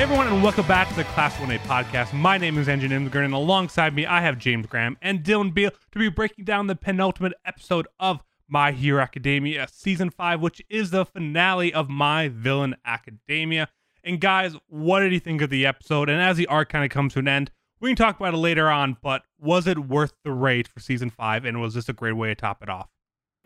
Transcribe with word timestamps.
Hey 0.00 0.04
everyone, 0.04 0.28
and 0.28 0.42
welcome 0.42 0.66
back 0.66 0.88
to 0.88 0.94
the 0.94 1.04
Class 1.04 1.34
1A 1.34 1.58
podcast. 1.58 2.14
My 2.14 2.38
name 2.38 2.56
is 2.56 2.68
Engine 2.68 2.90
Immigrant, 2.90 3.26
and 3.26 3.34
alongside 3.34 3.94
me, 3.94 4.06
I 4.06 4.22
have 4.22 4.38
James 4.38 4.66
Graham 4.66 4.96
and 5.02 5.22
Dylan 5.22 5.52
Beal 5.52 5.72
to 5.92 5.98
be 5.98 6.08
breaking 6.08 6.46
down 6.46 6.68
the 6.68 6.74
penultimate 6.74 7.34
episode 7.44 7.86
of 7.98 8.22
My 8.48 8.72
Hero 8.72 9.02
Academia 9.02 9.68
Season 9.70 10.08
5, 10.08 10.40
which 10.40 10.62
is 10.70 10.90
the 10.90 11.04
finale 11.04 11.74
of 11.74 11.90
My 11.90 12.28
Villain 12.28 12.76
Academia. 12.82 13.68
And 14.02 14.22
guys, 14.22 14.56
what 14.68 15.00
did 15.00 15.12
you 15.12 15.20
think 15.20 15.42
of 15.42 15.50
the 15.50 15.66
episode? 15.66 16.08
And 16.08 16.18
as 16.18 16.38
the 16.38 16.46
arc 16.46 16.70
kind 16.70 16.82
of 16.82 16.90
comes 16.90 17.12
to 17.12 17.18
an 17.18 17.28
end, 17.28 17.50
we 17.78 17.90
can 17.90 17.96
talk 17.96 18.18
about 18.18 18.32
it 18.32 18.38
later 18.38 18.70
on, 18.70 18.96
but 19.02 19.24
was 19.38 19.66
it 19.66 19.80
worth 19.80 20.14
the 20.24 20.34
wait 20.34 20.66
for 20.66 20.80
Season 20.80 21.10
5, 21.10 21.44
and 21.44 21.60
was 21.60 21.74
this 21.74 21.90
a 21.90 21.92
great 21.92 22.16
way 22.16 22.28
to 22.28 22.34
top 22.34 22.62
it 22.62 22.70
off? 22.70 22.88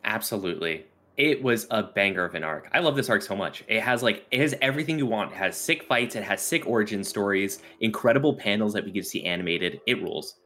Absolutely 0.04 0.84
it 1.16 1.42
was 1.42 1.66
a 1.70 1.82
banger 1.82 2.24
of 2.24 2.34
an 2.34 2.42
arc. 2.42 2.68
I 2.72 2.80
love 2.80 2.96
this 2.96 3.08
arc 3.08 3.22
so 3.22 3.36
much. 3.36 3.62
It 3.68 3.80
has 3.80 4.02
like 4.02 4.26
it 4.30 4.40
has 4.40 4.54
everything 4.60 4.98
you 4.98 5.06
want. 5.06 5.32
It 5.32 5.36
has 5.36 5.56
sick 5.56 5.84
fights, 5.84 6.16
it 6.16 6.24
has 6.24 6.40
sick 6.42 6.66
origin 6.66 7.04
stories, 7.04 7.60
incredible 7.80 8.34
panels 8.34 8.72
that 8.74 8.84
we 8.84 8.90
get 8.90 9.04
to 9.04 9.08
see 9.08 9.24
animated. 9.24 9.80
It 9.86 10.02
rules. 10.02 10.36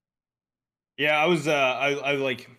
Yeah, 0.97 1.17
I 1.17 1.27
was 1.27 1.49
uh 1.49 1.53
I, 1.53 1.93
I 1.95 2.13
like 2.13 2.51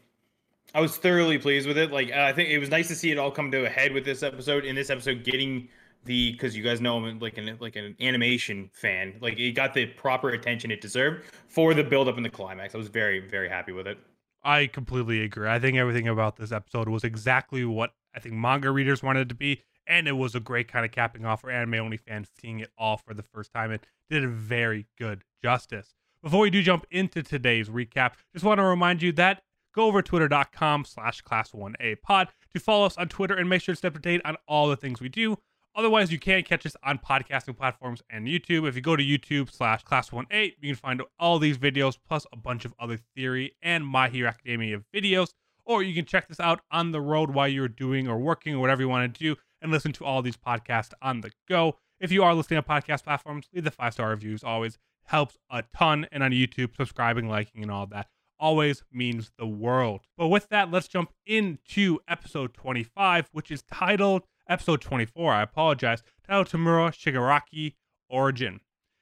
I 0.74 0.82
was 0.82 0.98
thoroughly 0.98 1.38
pleased 1.38 1.68
with 1.68 1.78
it. 1.78 1.92
Like 1.92 2.12
I 2.12 2.34
think 2.34 2.50
it 2.50 2.60
was 2.60 2.70
nice 2.70 2.88
to 2.88 2.96
see 2.96 3.12
it 3.12 3.18
all 3.18 3.32
come 3.32 3.52
to 3.52 3.66
a 3.66 3.70
head 3.70 3.94
with 3.94 4.06
this 4.06 4.24
episode. 4.24 4.66
In 4.66 4.76
this 4.76 4.90
episode, 4.90 5.24
getting 5.24 5.68
the 6.06 6.32
because 6.32 6.56
you 6.56 6.64
guys 6.64 6.82
know 6.82 6.98
I'm 6.98 7.20
like 7.20 7.38
an 7.38 7.58
like 7.60 7.76
an 7.76 7.96
animation 8.00 8.70
fan. 8.74 9.16
Like 9.22 9.38
it 9.38 9.52
got 9.52 9.74
the 9.74 9.86
proper 9.86 10.30
attention 10.30 10.72
it 10.72 10.82
deserved 10.82 11.26
for 11.48 11.74
the 11.74 11.84
build 11.84 12.08
up 12.08 12.18
in 12.18 12.24
the 12.24 12.30
climax. 12.30 12.74
I 12.74 12.78
was 12.78 12.88
very 12.88 13.20
very 13.20 13.50
happy 13.50 13.72
with 13.72 13.88
it. 13.88 13.98
I 14.44 14.68
completely 14.68 15.22
agree. 15.22 15.50
I 15.50 15.60
think 15.60 15.78
everything 15.78 16.08
about 16.08 16.38
this 16.38 16.52
episode 16.52 16.88
was 16.88 17.04
exactly 17.04 17.66
what 17.66 17.92
I 18.16 18.20
think 18.20 18.36
manga 18.36 18.72
readers 18.72 19.04
wanted 19.04 19.22
it 19.22 19.30
to 19.30 19.36
be, 19.36 19.64
and 19.88 20.08
it 20.08 20.14
was 20.14 20.36
a 20.36 20.40
great 20.40 20.68
kind 20.68 20.86
of 20.86 20.92
capping 20.92 21.26
off 21.26 21.42
for 21.42 21.52
anime 21.52 21.76
only 21.76 21.98
fans 21.98 22.30
seeing 22.40 22.60
it 22.60 22.72
all 22.78 22.98
for 22.98 23.14
the 23.14 23.24
first 23.24 23.52
time. 23.54 23.72
It 23.72 23.86
did 24.10 24.24
a 24.24 24.28
very 24.28 24.88
good 24.98 25.24
justice. 25.44 25.94
Before 26.22 26.42
we 26.42 26.50
do 26.50 26.62
jump 26.62 26.86
into 26.92 27.24
today's 27.24 27.70
recap, 27.70 28.14
just 28.34 28.44
want 28.44 28.60
to 28.60 28.64
remind 28.66 29.02
you 29.02 29.12
that 29.14 29.42
go 29.74 29.86
over 29.86 30.02
twitter.com 30.02 30.86
slash 30.86 31.22
class 31.22 31.52
1a 31.52 32.02
pod 32.02 32.28
to 32.54 32.60
follow 32.60 32.86
us 32.86 32.98
on 32.98 33.08
Twitter 33.08 33.36
and 33.36 33.50
make 33.50 33.62
sure 33.62 33.74
to 33.74 33.78
stay 33.78 33.88
up 33.88 33.94
to 33.94 34.00
date 34.00 34.22
on 34.26 34.36
all 34.48 34.68
the 34.68 34.76
things 34.76 35.00
we 35.00 35.10
do. 35.10 35.38
Otherwise, 35.76 36.12
you 36.12 36.20
can 36.20 36.44
catch 36.44 36.66
us 36.66 36.76
on 36.84 36.98
podcasting 36.98 37.56
platforms 37.56 38.02
and 38.10 38.28
YouTube. 38.28 38.68
If 38.68 38.76
you 38.76 38.82
go 38.82 38.96
to 38.96 39.04
YouTube 39.04 39.50
slash 39.50 39.84
class 39.84 40.10
1a, 40.10 40.54
you 40.60 40.74
can 40.74 40.76
find 40.76 41.02
all 41.20 41.40
these 41.40 41.58
videos 41.58 41.98
plus 42.06 42.26
a 42.34 42.36
bunch 42.36 42.66
of 42.66 42.74
other 42.80 42.98
theory 43.16 43.56
and 43.62 43.86
My 43.86 44.10
Hero 44.10 44.28
Academia 44.28 44.82
videos 44.94 45.30
or 45.70 45.84
you 45.84 45.94
can 45.94 46.04
check 46.04 46.28
this 46.28 46.40
out 46.40 46.62
on 46.72 46.92
the 46.92 47.00
road 47.00 47.30
while 47.30 47.48
you're 47.48 47.68
doing 47.68 48.08
or 48.08 48.18
working 48.18 48.56
or 48.56 48.60
whatever 48.60 48.82
you 48.82 48.90
want 48.90 49.14
to 49.14 49.20
do 49.20 49.36
and 49.62 49.72
listen 49.72 49.94
to 49.94 50.04
all 50.04 50.24
these 50.24 50.36
podcasts 50.36 50.94
on 51.00 51.22
the 51.22 51.32
go. 51.48 51.76
If 52.00 52.12
you 52.12 52.24
are 52.24 52.34
listening 52.34 52.62
to 52.62 52.68
podcast 52.68 53.04
platforms, 53.04 53.48
leave 53.54 53.66
the 53.66 53.72
five 53.72 53.94
star 53.94 54.10
reviews. 54.10 54.44
Always 54.44 54.80
helps 55.06 55.38
a 55.52 55.64
ton. 55.78 56.08
And 56.12 56.24
on 56.24 56.32
YouTube, 56.32 56.76
subscribing, 56.76 57.30
liking, 57.30 57.62
and 57.62 57.72
all 57.72 57.86
that 57.88 58.08
always 58.40 58.84
means 58.92 59.32
the 59.38 59.46
world. 59.46 60.02
But 60.18 60.30
with 60.30 60.50
that, 60.50 60.72
let's 60.72 60.88
jump 60.88 61.12
into 61.28 62.00
episode 62.08 62.56
25, 62.56 63.30
which 63.32 63.52
is 63.52 63.62
titled 63.72 64.24
episode 64.50 64.82
24. 64.82 65.34
I 65.34 65.44
apologize. 65.44 66.02
Titled 66.26 66.48
Tomura 66.48 66.92
Shigaraki 66.92 67.76
Origin. 68.10 68.62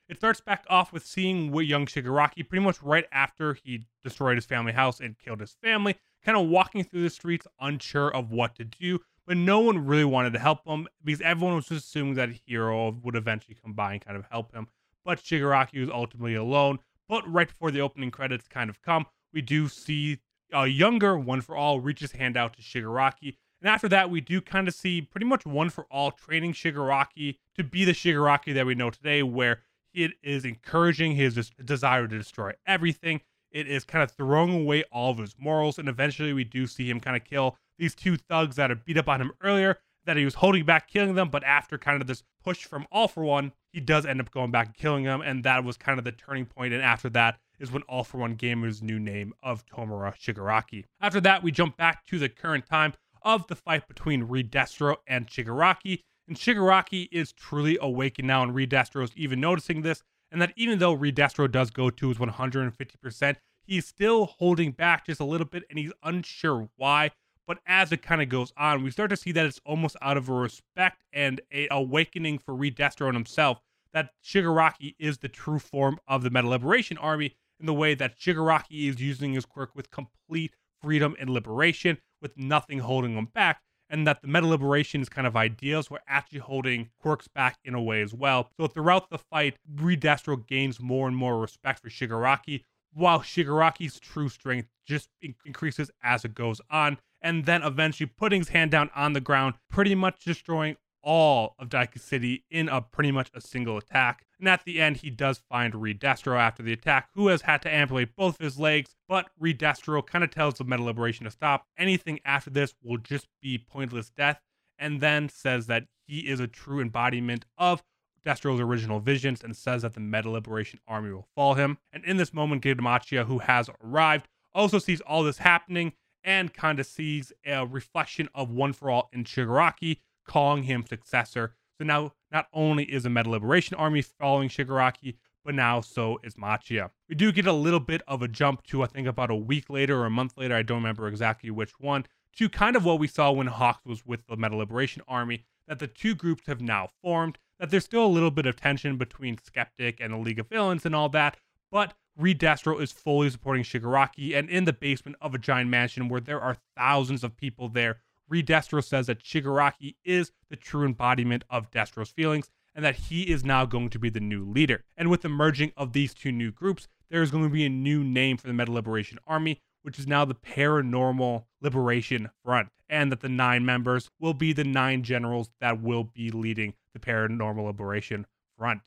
It 0.09 0.17
starts 0.17 0.41
back 0.41 0.65
off 0.69 0.91
with 0.91 1.05
seeing 1.05 1.53
young 1.53 1.85
Shigaraki 1.85 2.47
pretty 2.47 2.63
much 2.63 2.81
right 2.81 3.05
after 3.11 3.53
he 3.53 3.85
destroyed 4.03 4.35
his 4.35 4.45
family 4.45 4.71
house 4.71 4.99
and 4.99 5.17
killed 5.17 5.41
his 5.41 5.55
family 5.61 5.95
kind 6.27 6.37
of 6.37 6.49
walking 6.49 6.83
through 6.83 7.03
the 7.03 7.09
streets 7.09 7.47
unsure 7.61 8.13
of 8.13 8.31
what 8.31 8.53
to 8.53 8.65
do, 8.65 8.99
but 9.25 9.37
no 9.37 9.59
one 9.59 9.85
really 9.85 10.03
wanted 10.03 10.33
to 10.33 10.39
help 10.39 10.67
him 10.67 10.85
because 11.01 11.21
everyone 11.21 11.55
was 11.55 11.67
just 11.67 11.87
assuming 11.87 12.15
that 12.15 12.29
Hero 12.45 12.91
would 13.01 13.15
eventually 13.15 13.55
come 13.63 13.71
by 13.71 13.93
and 13.93 14.05
kind 14.05 14.17
of 14.17 14.25
help 14.29 14.53
him. 14.53 14.67
But 15.05 15.23
Shigaraki 15.23 15.79
was 15.79 15.89
ultimately 15.89 16.35
alone. 16.35 16.79
But 17.07 17.31
right 17.31 17.47
before 17.47 17.71
the 17.71 17.79
opening 17.79 18.11
credits 18.11 18.45
kind 18.45 18.69
of 18.69 18.81
come, 18.81 19.05
we 19.31 19.41
do 19.41 19.69
see 19.69 20.19
a 20.51 20.67
younger 20.67 21.17
One 21.17 21.39
for 21.39 21.55
All 21.55 21.79
reach 21.79 22.01
his 22.01 22.11
hand 22.11 22.35
out 22.35 22.53
to 22.57 22.61
Shigaraki. 22.61 23.37
And 23.61 23.69
after 23.69 23.87
that, 23.87 24.09
we 24.09 24.19
do 24.19 24.41
kind 24.41 24.67
of 24.67 24.73
see 24.75 25.01
pretty 25.01 25.25
much 25.25 25.45
One 25.45 25.69
for 25.69 25.85
All 25.89 26.11
training 26.11 26.51
Shigaraki 26.51 27.37
to 27.55 27.63
be 27.63 27.85
the 27.85 27.93
Shigaraki 27.93 28.53
that 28.53 28.65
we 28.65 28.75
know 28.75 28.89
today, 28.89 29.23
where 29.23 29.61
it 29.93 30.11
is 30.21 30.43
encouraging 30.43 31.15
his 31.15 31.51
desire 31.63 32.05
to 32.05 32.17
destroy 32.17 32.51
everything 32.65 33.21
it 33.57 33.67
is 33.67 33.83
kind 33.83 34.03
of 34.03 34.11
throwing 34.11 34.53
away 34.53 34.83
all 34.91 35.09
of 35.09 35.17
his 35.17 35.35
morals. 35.39 35.79
And 35.79 35.89
eventually, 35.89 36.31
we 36.31 36.43
do 36.43 36.67
see 36.67 36.87
him 36.87 36.99
kind 36.99 37.17
of 37.17 37.23
kill 37.23 37.57
these 37.79 37.95
two 37.95 38.15
thugs 38.15 38.55
that 38.57 38.69
had 38.69 38.85
beat 38.85 38.97
up 38.97 39.09
on 39.09 39.19
him 39.19 39.31
earlier, 39.41 39.79
that 40.05 40.15
he 40.15 40.25
was 40.25 40.35
holding 40.35 40.63
back 40.63 40.87
killing 40.87 41.15
them. 41.15 41.29
But 41.29 41.43
after 41.43 41.79
kind 41.79 41.99
of 41.99 42.07
this 42.07 42.23
push 42.43 42.65
from 42.65 42.85
All 42.91 43.07
for 43.07 43.23
One, 43.23 43.53
he 43.73 43.79
does 43.79 44.05
end 44.05 44.21
up 44.21 44.29
going 44.29 44.51
back 44.51 44.67
and 44.67 44.75
killing 44.75 45.05
them. 45.05 45.21
And 45.21 45.43
that 45.43 45.63
was 45.63 45.75
kind 45.75 45.97
of 45.97 46.05
the 46.05 46.11
turning 46.11 46.45
point. 46.45 46.71
And 46.71 46.83
after 46.83 47.09
that 47.09 47.39
is 47.59 47.71
when 47.71 47.81
All 47.83 48.03
for 48.03 48.19
One 48.19 48.35
gave 48.35 48.61
his 48.61 48.83
new 48.83 48.99
name 48.99 49.33
of 49.41 49.65
Tomura 49.65 50.13
Shigaraki. 50.15 50.85
After 51.01 51.19
that, 51.21 51.41
we 51.41 51.51
jump 51.51 51.77
back 51.77 52.05
to 52.05 52.19
the 52.19 52.29
current 52.29 52.67
time 52.67 52.93
of 53.23 53.47
the 53.47 53.55
fight 53.55 53.87
between 53.87 54.27
Redestro 54.27 54.97
and 55.07 55.25
Shigaraki. 55.25 56.01
And 56.27 56.37
Shigaraki 56.37 57.09
is 57.11 57.31
truly 57.31 57.79
awakened 57.81 58.27
now, 58.27 58.43
and 58.43 58.53
Redestro 58.53 59.03
is 59.03 59.11
even 59.15 59.41
noticing 59.41 59.81
this 59.81 60.03
and 60.31 60.41
that 60.41 60.53
even 60.55 60.79
though 60.79 60.95
Redestro 60.95 61.51
does 61.51 61.69
go 61.69 61.89
to 61.89 62.09
his 62.09 62.17
150%, 62.17 63.35
he's 63.67 63.85
still 63.85 64.25
holding 64.25 64.71
back 64.71 65.05
just 65.05 65.19
a 65.19 65.25
little 65.25 65.45
bit 65.45 65.63
and 65.69 65.77
he's 65.77 65.91
unsure 66.03 66.69
why. 66.77 67.11
But 67.45 67.59
as 67.65 67.91
it 67.91 68.01
kind 68.01 68.21
of 68.21 68.29
goes 68.29 68.51
on, 68.57 68.83
we 68.83 68.91
start 68.91 69.09
to 69.11 69.17
see 69.17 69.31
that 69.33 69.45
it's 69.45 69.61
almost 69.65 69.95
out 70.01 70.17
of 70.17 70.27
a 70.27 70.33
respect 70.33 71.03
and 71.13 71.39
a 71.51 71.67
awakening 71.71 72.39
for 72.39 72.53
Redestro 72.53 73.07
and 73.07 73.15
himself 73.15 73.61
that 73.93 74.11
Shigaraki 74.23 74.95
is 74.99 75.19
the 75.19 75.29
true 75.29 75.59
form 75.59 75.99
of 76.07 76.23
the 76.23 76.29
Meta 76.29 76.47
Liberation 76.47 76.97
Army 76.97 77.35
in 77.59 77.65
the 77.65 77.73
way 77.73 77.95
that 77.95 78.19
Shigaraki 78.19 78.89
is 78.89 78.99
using 78.99 79.33
his 79.33 79.45
quirk 79.45 79.75
with 79.75 79.91
complete 79.91 80.55
freedom 80.81 81.15
and 81.19 81.29
liberation, 81.29 81.97
with 82.21 82.37
nothing 82.37 82.79
holding 82.79 83.15
him 83.15 83.29
back 83.33 83.61
and 83.89 84.05
that 84.05 84.21
the 84.21 84.27
meta 84.27 84.47
liberation 84.47 85.01
is 85.01 85.09
kind 85.09 85.27
of 85.27 85.35
ideals. 85.35 85.89
We're 85.89 85.99
actually 86.07 86.39
holding 86.39 86.89
quirks 86.99 87.27
back 87.27 87.57
in 87.63 87.73
a 87.73 87.81
way 87.81 88.01
as 88.01 88.13
well. 88.13 88.49
So 88.57 88.67
throughout 88.67 89.09
the 89.09 89.17
fight, 89.17 89.57
Redestro 89.75 90.45
gains 90.45 90.79
more 90.79 91.07
and 91.07 91.15
more 91.15 91.39
respect 91.39 91.81
for 91.81 91.89
Shigaraki, 91.89 92.63
while 92.93 93.19
Shigaraki's 93.19 93.99
true 93.99 94.29
strength 94.29 94.69
just 94.85 95.09
increases 95.45 95.91
as 96.03 96.25
it 96.25 96.33
goes 96.33 96.61
on, 96.69 96.97
and 97.21 97.45
then 97.45 97.63
eventually 97.63 98.07
putting 98.07 98.41
his 98.41 98.49
hand 98.49 98.71
down 98.71 98.89
on 98.95 99.13
the 99.13 99.21
ground, 99.21 99.55
pretty 99.69 99.95
much 99.95 100.23
destroying 100.23 100.77
all 101.03 101.55
of 101.57 101.69
Deika 101.69 101.99
City 101.99 102.43
in 102.51 102.67
a 102.67 102.81
pretty 102.81 103.11
much 103.11 103.31
a 103.33 103.39
single 103.39 103.77
attack. 103.77 104.25
And 104.39 104.49
at 104.49 104.65
the 104.65 104.81
end, 104.81 104.97
he 104.97 105.09
does 105.09 105.41
find 105.49 105.73
Redestro 105.73 106.37
after 106.37 106.61
the 106.61 106.73
attack, 106.73 107.09
who 107.15 107.27
has 107.27 107.43
had 107.43 107.61
to 107.61 107.73
amputate 107.73 108.15
both 108.15 108.39
of 108.39 108.43
his 108.43 108.59
legs. 108.59 108.95
But 109.07 109.29
Redestro 109.41 110.05
kind 110.05 110.23
of 110.23 110.31
tells 110.31 110.55
the 110.55 110.65
Meta 110.65 110.83
Liberation 110.83 111.23
to 111.23 111.31
stop. 111.31 111.65
Anything 111.77 112.19
after 112.25 112.49
this 112.49 112.75
will 112.83 112.97
just 112.97 113.27
be 113.41 113.57
pointless 113.57 114.09
death. 114.09 114.41
And 114.77 114.99
then 114.99 115.29
says 115.29 115.67
that 115.67 115.85
he 116.05 116.27
is 116.27 116.39
a 116.39 116.47
true 116.47 116.81
embodiment 116.81 117.45
of 117.57 117.83
Destro's 118.27 118.59
original 118.59 118.99
visions 118.99 119.41
and 119.41 119.55
says 119.55 119.83
that 119.83 119.93
the 119.93 120.01
Meta 120.01 120.29
Liberation 120.29 120.81
Army 120.85 121.11
will 121.11 121.29
follow 121.33 121.53
him. 121.53 121.77
And 121.93 122.03
in 122.03 122.17
this 122.17 122.33
moment, 122.33 122.61
Gigantomachia, 122.61 123.25
who 123.25 123.39
has 123.39 123.69
arrived, 123.81 124.27
also 124.53 124.79
sees 124.79 124.99
all 124.99 125.23
this 125.23 125.37
happening 125.37 125.93
and 126.25 126.53
kind 126.53 126.77
of 126.77 126.85
sees 126.85 127.31
a 127.45 127.65
reflection 127.65 128.27
of 128.35 128.51
One 128.51 128.73
for 128.73 128.89
All 128.91 129.09
in 129.13 129.23
Shigaraki, 129.23 129.99
calling 130.25 130.63
him 130.63 130.85
successor. 130.85 131.55
So 131.77 131.85
now 131.85 132.11
not 132.29 132.47
only 132.51 132.83
is 132.83 133.03
the 133.03 133.09
Meta 133.09 133.29
Liberation 133.29 133.77
Army 133.77 134.01
following 134.01 134.49
Shigaraki, 134.49 135.15
but 135.45 135.55
now 135.55 135.79
so 135.79 136.19
is 136.21 136.35
Machia. 136.35 136.89
We 137.07 137.15
do 137.15 137.31
get 137.31 137.47
a 137.47 137.53
little 137.53 137.79
bit 137.79 138.01
of 138.09 138.21
a 138.21 138.27
jump 138.27 138.63
to, 138.63 138.83
I 138.83 138.87
think, 138.87 139.07
about 139.07 139.31
a 139.31 139.35
week 139.35 139.69
later 139.69 140.01
or 140.01 140.05
a 140.05 140.09
month 140.09 140.33
later, 140.35 140.53
I 140.53 140.63
don't 140.63 140.79
remember 140.79 141.07
exactly 141.07 141.49
which 141.49 141.79
one, 141.79 142.05
to 142.35 142.49
kind 142.49 142.75
of 142.75 142.83
what 142.83 142.99
we 142.99 143.07
saw 143.07 143.31
when 143.31 143.47
Hawks 143.47 143.85
was 143.85 144.05
with 144.05 144.27
the 144.27 144.35
Meta 144.35 144.57
Liberation 144.57 145.01
Army, 145.07 145.45
that 145.65 145.79
the 145.79 145.87
two 145.87 146.13
groups 146.13 146.43
have 146.47 146.59
now 146.59 146.89
formed, 147.01 147.37
that 147.59 147.69
there's 147.69 147.85
still 147.85 148.05
a 148.05 148.07
little 148.07 148.31
bit 148.31 148.45
of 148.45 148.55
tension 148.55 148.97
between 148.97 149.37
Skeptic 149.37 149.99
and 149.99 150.13
the 150.13 150.17
League 150.17 150.39
of 150.39 150.47
Villains 150.47 150.85
and 150.85 150.95
all 150.95 151.09
that, 151.09 151.37
but 151.71 151.93
Redestro 152.19 152.81
is 152.81 152.91
fully 152.91 153.29
supporting 153.29 153.63
Shigaraki 153.63 154.37
and 154.37 154.49
in 154.49 154.65
the 154.65 154.73
basement 154.73 155.17
of 155.21 155.35
a 155.35 155.37
giant 155.37 155.69
mansion 155.69 156.09
where 156.09 156.21
there 156.21 156.41
are 156.41 156.57
thousands 156.75 157.23
of 157.23 157.37
people 157.37 157.69
there 157.69 157.97
Redestro 158.31 158.83
says 158.83 159.07
that 159.07 159.23
Shigaraki 159.23 159.95
is 160.03 160.31
the 160.49 160.55
true 160.55 160.85
embodiment 160.85 161.45
of 161.49 161.71
Destro's 161.71 162.09
feelings 162.09 162.49
and 162.75 162.83
that 162.83 162.95
he 162.95 163.23
is 163.23 163.43
now 163.43 163.65
going 163.65 163.89
to 163.89 163.99
be 163.99 164.09
the 164.09 164.19
new 164.19 164.45
leader. 164.45 164.83
And 164.95 165.09
with 165.09 165.21
the 165.21 165.29
merging 165.29 165.71
of 165.75 165.93
these 165.93 166.13
two 166.13 166.31
new 166.31 166.51
groups, 166.51 166.87
there 167.09 167.21
is 167.21 167.31
going 167.31 167.43
to 167.45 167.49
be 167.49 167.65
a 167.65 167.69
new 167.69 168.03
name 168.03 168.37
for 168.37 168.47
the 168.47 168.53
Meta 168.53 168.71
Liberation 168.71 169.17
Army, 169.25 169.61
which 169.81 169.97
is 169.97 170.07
now 170.07 170.25
the 170.25 170.35
Paranormal 170.35 171.45
Liberation 171.61 172.29
Front, 172.43 172.69
and 172.89 173.11
that 173.11 173.21
the 173.21 173.29
nine 173.29 173.65
members 173.65 174.09
will 174.19 174.33
be 174.33 174.53
the 174.53 174.63
nine 174.63 175.03
generals 175.03 175.49
that 175.59 175.81
will 175.81 176.03
be 176.03 176.29
leading 176.29 176.73
the 176.97 177.05
Paranormal 177.05 177.65
Liberation 177.65 178.25
Front. 178.57 178.81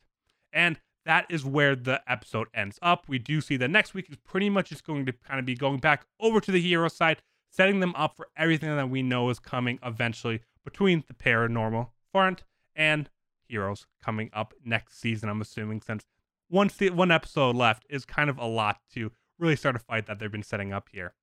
And 0.53 0.81
that 1.07 1.27
is 1.31 1.45
where 1.45 1.75
the 1.75 2.03
episode 2.07 2.49
ends 2.55 2.79
up. 2.83 3.09
We 3.09 3.19
do 3.19 3.41
see 3.41 3.57
that 3.57 3.71
next 3.71 3.95
week 3.95 4.11
is 4.11 4.17
pretty 4.17 4.51
much 4.51 4.69
just 4.69 4.85
going 4.85 5.07
to 5.07 5.13
kind 5.13 5.41
of 5.41 5.47
be 5.47 5.55
going 5.55 5.79
back 5.79 6.05
over 6.21 6.41
to 6.41 6.53
the 6.53 6.61
hero 6.61 6.89
side 6.89 7.23
setting 7.51 7.81
them 7.81 7.95
up 7.97 8.17
for 8.17 8.29
everything 8.37 8.75
that 8.75 8.89
we 8.89 9.03
know 9.03 9.29
is 9.29 9.39
coming 9.39 9.79
eventually 9.83 10.41
between 10.65 11.05
the 11.09 11.15
paranormal 11.15 11.89
front 12.13 12.45
and 12.75 13.11
heroes 13.49 13.87
coming 14.03 14.31
up 14.33 14.55
next 14.65 15.01
season. 15.01 15.29
I'm 15.29 15.41
assuming 15.41 15.83
since 15.83 16.07
one 16.49 16.69
se- 16.69 16.91
one 16.91 17.11
episode 17.11 17.57
left 17.57 17.85
is 17.91 18.05
kind 18.05 18.31
of 18.31 18.39
a 18.39 18.47
lot 18.47 18.79
to 18.95 19.11
really 19.39 19.57
start 19.57 19.77
a 19.77 19.81
fight 19.81 20.07
that 20.07 20.19
they've 20.19 20.31
been 20.31 20.43
setting 20.43 20.73
up 20.73 20.89
here. 20.93 21.15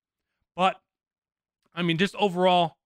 But 0.56 0.81
I 1.74 1.81
mean, 1.81 1.98
just 1.98 2.16
overall, 2.16 2.78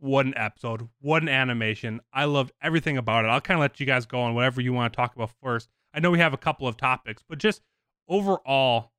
what 0.00 0.26
an 0.26 0.34
episode, 0.36 0.88
what 1.00 1.22
an 1.22 1.28
animation. 1.28 2.00
I 2.12 2.24
loved 2.24 2.52
everything 2.62 2.96
about 2.96 3.24
it. 3.24 3.28
I'll 3.28 3.40
kind 3.40 3.58
of 3.58 3.62
let 3.62 3.78
you 3.78 3.86
guys 3.86 4.06
go 4.06 4.20
on 4.20 4.34
whatever 4.34 4.60
you 4.60 4.72
want 4.72 4.92
to 4.92 4.96
talk 4.96 5.14
about 5.14 5.30
first. 5.42 5.68
I 5.94 6.00
know 6.00 6.10
we 6.10 6.18
have 6.18 6.34
a 6.34 6.38
couple 6.38 6.66
of 6.66 6.76
topics, 6.76 7.22
but 7.28 7.38
just 7.38 7.62
overall, 8.08 8.92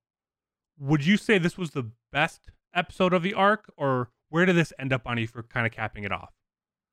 would 0.80 1.06
you 1.06 1.18
say 1.18 1.38
this 1.38 1.57
was 1.57 1.71
the 1.71 1.92
best 2.12 2.51
episode 2.74 3.13
of 3.13 3.24
the 3.24 3.33
arc, 3.33 3.71
or 3.77 4.09
where 4.30 4.45
did 4.45 4.56
this 4.56 4.74
end 4.80 4.94
up 4.94 5.01
on 5.06 5.18
you 5.18 5.27
for 5.27 5.44
kind 5.44 5.65
of 5.65 5.71
capping 5.71 6.03
it 6.03 6.12
off? 6.12 6.33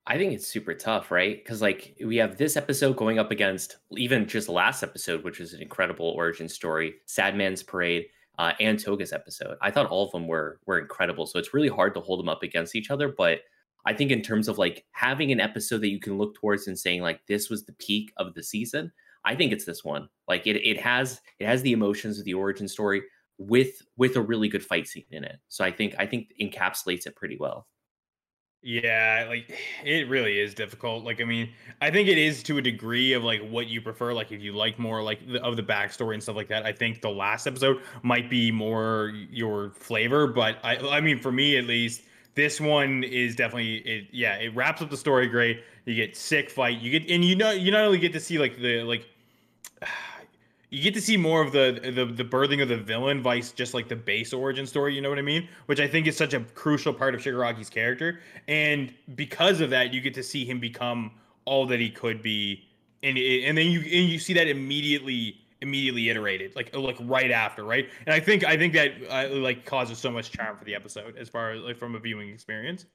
I 0.07 0.17
think 0.17 0.33
it's 0.33 0.47
super 0.47 0.73
tough, 0.73 1.11
right? 1.11 1.37
Because 1.37 1.61
like 1.61 1.95
we 2.03 2.17
have 2.17 2.37
this 2.37 2.57
episode 2.57 2.97
going 2.97 3.19
up 3.19 3.29
against 3.29 3.77
even 3.95 4.27
just 4.27 4.49
last 4.49 4.81
episode, 4.81 5.23
which 5.23 5.39
was 5.39 5.53
an 5.53 5.61
incredible 5.61 6.07
origin 6.07 6.49
story, 6.49 6.95
Sad 7.05 7.35
Man's 7.35 7.61
Parade, 7.61 8.07
uh, 8.39 8.53
and 8.59 8.79
Toga's 8.79 9.13
episode. 9.13 9.57
I 9.61 9.69
thought 9.69 9.85
all 9.85 10.05
of 10.05 10.11
them 10.11 10.27
were 10.27 10.59
were 10.65 10.79
incredible. 10.79 11.27
So 11.27 11.37
it's 11.37 11.53
really 11.53 11.67
hard 11.67 11.93
to 11.93 12.01
hold 12.01 12.19
them 12.19 12.29
up 12.29 12.41
against 12.41 12.75
each 12.75 12.89
other. 12.89 13.13
But 13.15 13.41
I 13.89 13.93
think 13.93 14.11
in 14.11 14.21
terms 14.21 14.47
of 14.47 14.59
like 14.59 14.85
having 14.91 15.31
an 15.31 15.39
episode 15.39 15.81
that 15.81 15.89
you 15.89 15.99
can 15.99 16.19
look 16.19 16.35
towards 16.35 16.67
and 16.67 16.77
saying 16.77 17.01
like 17.01 17.25
this 17.25 17.49
was 17.49 17.65
the 17.65 17.73
peak 17.73 18.13
of 18.17 18.35
the 18.35 18.43
season, 18.43 18.91
I 19.25 19.33
think 19.33 19.51
it's 19.51 19.65
this 19.65 19.83
one. 19.83 20.09
Like 20.27 20.45
it 20.45 20.57
it 20.57 20.79
has 20.79 21.21
it 21.39 21.47
has 21.47 21.63
the 21.63 21.71
emotions 21.71 22.19
of 22.19 22.25
the 22.25 22.35
origin 22.35 22.67
story 22.67 23.01
with 23.39 23.81
with 23.97 24.15
a 24.15 24.21
really 24.21 24.47
good 24.47 24.63
fight 24.63 24.87
scene 24.87 25.05
in 25.09 25.23
it. 25.23 25.39
So 25.47 25.65
I 25.65 25.71
think 25.71 25.95
I 25.97 26.05
think 26.05 26.33
encapsulates 26.39 27.07
it 27.07 27.15
pretty 27.15 27.37
well. 27.39 27.65
Yeah, 28.61 29.25
like 29.27 29.57
it 29.83 30.07
really 30.07 30.37
is 30.37 30.53
difficult. 30.53 31.05
Like, 31.05 31.21
I 31.21 31.23
mean, 31.23 31.49
I 31.81 31.89
think 31.89 32.09
it 32.09 32.17
is 32.17 32.43
to 32.43 32.57
a 32.57 32.61
degree 32.61 33.13
of 33.13 33.23
like 33.23 33.41
what 33.41 33.67
you 33.67 33.81
prefer. 33.81 34.13
Like, 34.13 34.33
if 34.33 34.41
you 34.41 34.51
like 34.51 34.77
more 34.77 35.01
like 35.01 35.25
the, 35.25 35.41
of 35.41 35.55
the 35.55 35.63
backstory 35.63 36.13
and 36.13 36.21
stuff 36.21 36.35
like 36.35 36.49
that, 36.49 36.65
I 36.65 36.73
think 36.73 37.01
the 37.01 37.09
last 37.09 37.47
episode 37.47 37.81
might 38.03 38.29
be 38.29 38.51
more 38.51 39.13
your 39.31 39.71
flavor. 39.71 40.27
But 40.27 40.57
I, 40.61 40.75
I 40.75 40.99
mean, 41.01 41.19
for 41.19 41.31
me 41.31 41.57
at 41.57 41.65
least, 41.65 42.01
this 42.35 42.61
one 42.61 43.03
is 43.03 43.35
definitely 43.35 43.77
it. 43.77 44.07
Yeah, 44.11 44.35
it 44.35 44.55
wraps 44.55 44.81
up 44.81 44.89
the 44.89 44.97
story 44.97 45.27
great. 45.27 45.63
You 45.85 45.95
get 45.95 46.15
sick 46.15 46.49
fight. 46.49 46.79
You 46.79 46.97
get 46.97 47.09
and 47.09 47.23
you 47.23 47.35
know 47.35 47.51
you 47.51 47.71
not 47.71 47.81
only 47.81 47.99
get 47.99 48.13
to 48.13 48.19
see 48.19 48.37
like 48.37 48.57
the 48.59 48.83
like 48.83 49.07
you 50.69 50.83
get 50.83 50.93
to 50.93 51.01
see 51.01 51.17
more 51.17 51.41
of 51.41 51.51
the, 51.51 51.91
the 51.95 52.05
the 52.05 52.23
birthing 52.23 52.61
of 52.61 52.69
the 52.69 52.77
villain 52.77 53.23
vice 53.23 53.51
just 53.51 53.73
like 53.73 53.87
the 53.87 53.95
base 53.95 54.33
origin 54.33 54.67
story 54.67 54.93
you 54.93 55.01
know 55.01 55.09
what 55.09 55.17
i 55.17 55.23
mean 55.23 55.49
which 55.65 55.79
i 55.79 55.87
think 55.87 56.05
is 56.05 56.15
such 56.15 56.35
a 56.35 56.41
crucial 56.53 56.93
part 56.93 57.15
of 57.15 57.21
shigaraki's 57.21 57.71
character 57.71 58.19
and 58.47 58.93
because 59.15 59.61
of 59.61 59.71
that 59.71 59.91
you 59.91 59.99
get 59.99 60.13
to 60.13 60.21
see 60.21 60.45
him 60.45 60.59
become 60.59 61.09
all 61.45 61.65
that 61.65 61.79
he 61.79 61.89
could 61.89 62.21
be 62.21 62.63
and 63.01 63.17
and 63.17 63.57
then 63.57 63.71
you 63.71 63.79
and 63.79 64.09
you 64.09 64.19
see 64.19 64.33
that 64.33 64.47
immediately 64.47 65.35
immediately 65.61 66.09
iterated 66.09 66.55
like 66.55 66.73
like 66.75 66.97
right 67.01 67.31
after 67.31 67.63
right 67.63 67.89
and 68.05 68.13
i 68.13 68.19
think 68.19 68.43
i 68.45 68.57
think 68.57 68.73
that 68.73 68.91
uh, 69.09 69.27
like 69.35 69.65
causes 69.65 69.97
so 69.97 70.09
much 70.09 70.31
charm 70.31 70.57
for 70.57 70.65
the 70.65 70.73
episode 70.73 71.17
as 71.17 71.27
far 71.27 71.51
as 71.51 71.61
like 71.61 71.77
from 71.77 71.95
a 71.95 71.99
viewing 71.99 72.29
experience 72.29 72.85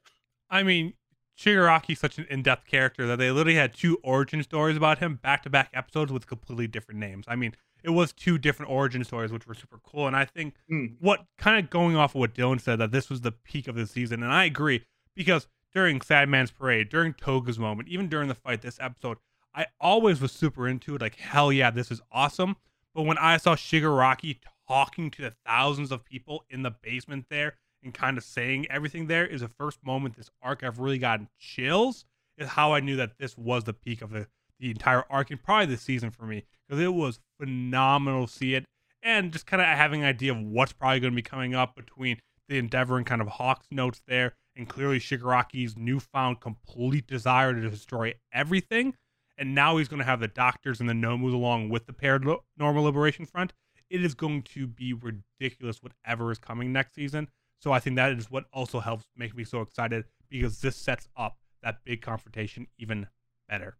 i 0.50 0.62
mean 0.62 0.92
Shigaraki's 1.36 1.98
such 1.98 2.18
an 2.18 2.26
in-depth 2.30 2.66
character 2.66 3.08
that 3.08 3.16
they 3.16 3.30
literally 3.30 3.56
had 3.56 3.74
two 3.74 3.98
origin 4.04 4.42
stories 4.42 4.76
about 4.76 4.98
him 4.98 5.16
back-to-back 5.16 5.70
episodes 5.74 6.12
with 6.12 6.28
completely 6.28 6.68
different 6.68 7.00
names. 7.00 7.24
I 7.26 7.34
mean, 7.34 7.54
it 7.82 7.90
was 7.90 8.12
two 8.12 8.38
different 8.38 8.70
origin 8.70 9.02
stories, 9.04 9.32
which 9.32 9.46
were 9.46 9.54
super 9.54 9.78
cool. 9.82 10.06
And 10.06 10.16
I 10.16 10.24
think 10.24 10.54
mm. 10.70 10.94
what 11.00 11.26
kind 11.36 11.62
of 11.62 11.70
going 11.70 11.96
off 11.96 12.14
of 12.14 12.20
what 12.20 12.34
Dylan 12.34 12.60
said 12.60 12.78
that 12.78 12.92
this 12.92 13.10
was 13.10 13.22
the 13.22 13.32
peak 13.32 13.66
of 13.66 13.74
the 13.74 13.86
season, 13.86 14.22
and 14.22 14.32
I 14.32 14.44
agree 14.44 14.84
because 15.14 15.48
during 15.74 16.00
Sad 16.00 16.28
Man's 16.28 16.50
Parade, 16.50 16.88
during 16.88 17.12
Toga's 17.12 17.58
moment, 17.58 17.88
even 17.88 18.08
during 18.08 18.28
the 18.28 18.34
fight, 18.34 18.62
this 18.62 18.78
episode, 18.80 19.18
I 19.54 19.66
always 19.80 20.20
was 20.20 20.32
super 20.32 20.66
into 20.68 20.94
it. 20.94 21.00
Like, 21.00 21.16
hell 21.16 21.52
yeah, 21.52 21.70
this 21.70 21.90
is 21.90 22.00
awesome. 22.10 22.56
But 22.94 23.02
when 23.02 23.18
I 23.18 23.36
saw 23.36 23.54
Shigaraki 23.54 24.38
talking 24.68 25.10
to 25.12 25.22
the 25.22 25.34
thousands 25.46 25.92
of 25.92 26.04
people 26.04 26.44
in 26.50 26.62
the 26.62 26.70
basement 26.70 27.26
there 27.30 27.54
and 27.82 27.92
kind 27.92 28.16
of 28.16 28.24
saying 28.24 28.66
everything 28.70 29.06
there 29.06 29.26
is 29.26 29.42
the 29.42 29.48
first 29.48 29.84
moment 29.84 30.16
this 30.16 30.30
arc 30.42 30.64
I've 30.64 30.78
really 30.78 30.98
gotten 30.98 31.28
chills. 31.38 32.04
Is 32.36 32.48
how 32.48 32.72
I 32.72 32.80
knew 32.80 32.96
that 32.96 33.16
this 33.18 33.38
was 33.38 33.62
the 33.62 33.72
peak 33.72 34.02
of 34.02 34.10
the 34.10 34.26
the 34.58 34.70
entire 34.70 35.04
arc 35.08 35.30
and 35.30 35.40
probably 35.40 35.66
the 35.66 35.76
season 35.80 36.10
for 36.10 36.24
me 36.24 36.44
because 36.66 36.82
it 36.82 36.92
was 36.92 37.20
phenomenal 37.38 38.26
to 38.26 38.32
see 38.32 38.54
it 38.54 38.64
and 39.04 39.32
just 39.32 39.46
kind 39.46 39.60
of 39.60 39.68
having 39.68 40.00
an 40.00 40.08
idea 40.08 40.32
of 40.32 40.40
what's 40.40 40.72
probably 40.72 40.98
going 40.98 41.12
to 41.12 41.16
be 41.16 41.22
coming 41.22 41.54
up 41.54 41.76
between 41.76 42.18
the 42.48 42.58
Endeavor 42.58 42.96
and 42.96 43.06
kind 43.06 43.20
of 43.20 43.28
Hawk's 43.28 43.66
notes 43.70 44.00
there 44.08 44.34
and 44.56 44.68
clearly 44.68 44.98
Shigaraki's 44.98 45.76
newfound 45.76 46.40
complete 46.40 47.06
desire 47.06 47.52
to 47.52 47.70
destroy 47.70 48.14
everything. 48.32 48.94
And 49.36 49.54
now 49.54 49.76
he's 49.76 49.88
going 49.88 49.98
to 49.98 50.04
have 50.04 50.20
the 50.20 50.28
doctors 50.28 50.80
and 50.80 50.88
the 50.88 50.94
Nomus 50.94 51.34
along 51.34 51.68
with 51.68 51.86
the 51.86 51.92
Paranormal 51.92 52.82
Liberation 52.82 53.26
Front. 53.26 53.52
It 53.90 54.04
is 54.04 54.14
going 54.14 54.42
to 54.42 54.66
be 54.66 54.92
ridiculous 54.92 55.82
whatever 55.82 56.30
is 56.30 56.38
coming 56.38 56.72
next 56.72 56.94
season. 56.94 57.28
So 57.60 57.72
I 57.72 57.80
think 57.80 57.96
that 57.96 58.12
is 58.12 58.30
what 58.30 58.44
also 58.52 58.80
helps 58.80 59.04
make 59.16 59.36
me 59.36 59.44
so 59.44 59.60
excited 59.60 60.04
because 60.28 60.60
this 60.60 60.76
sets 60.76 61.08
up 61.16 61.38
that 61.62 61.84
big 61.84 62.02
confrontation 62.02 62.66
even 62.78 63.08
better. 63.48 63.76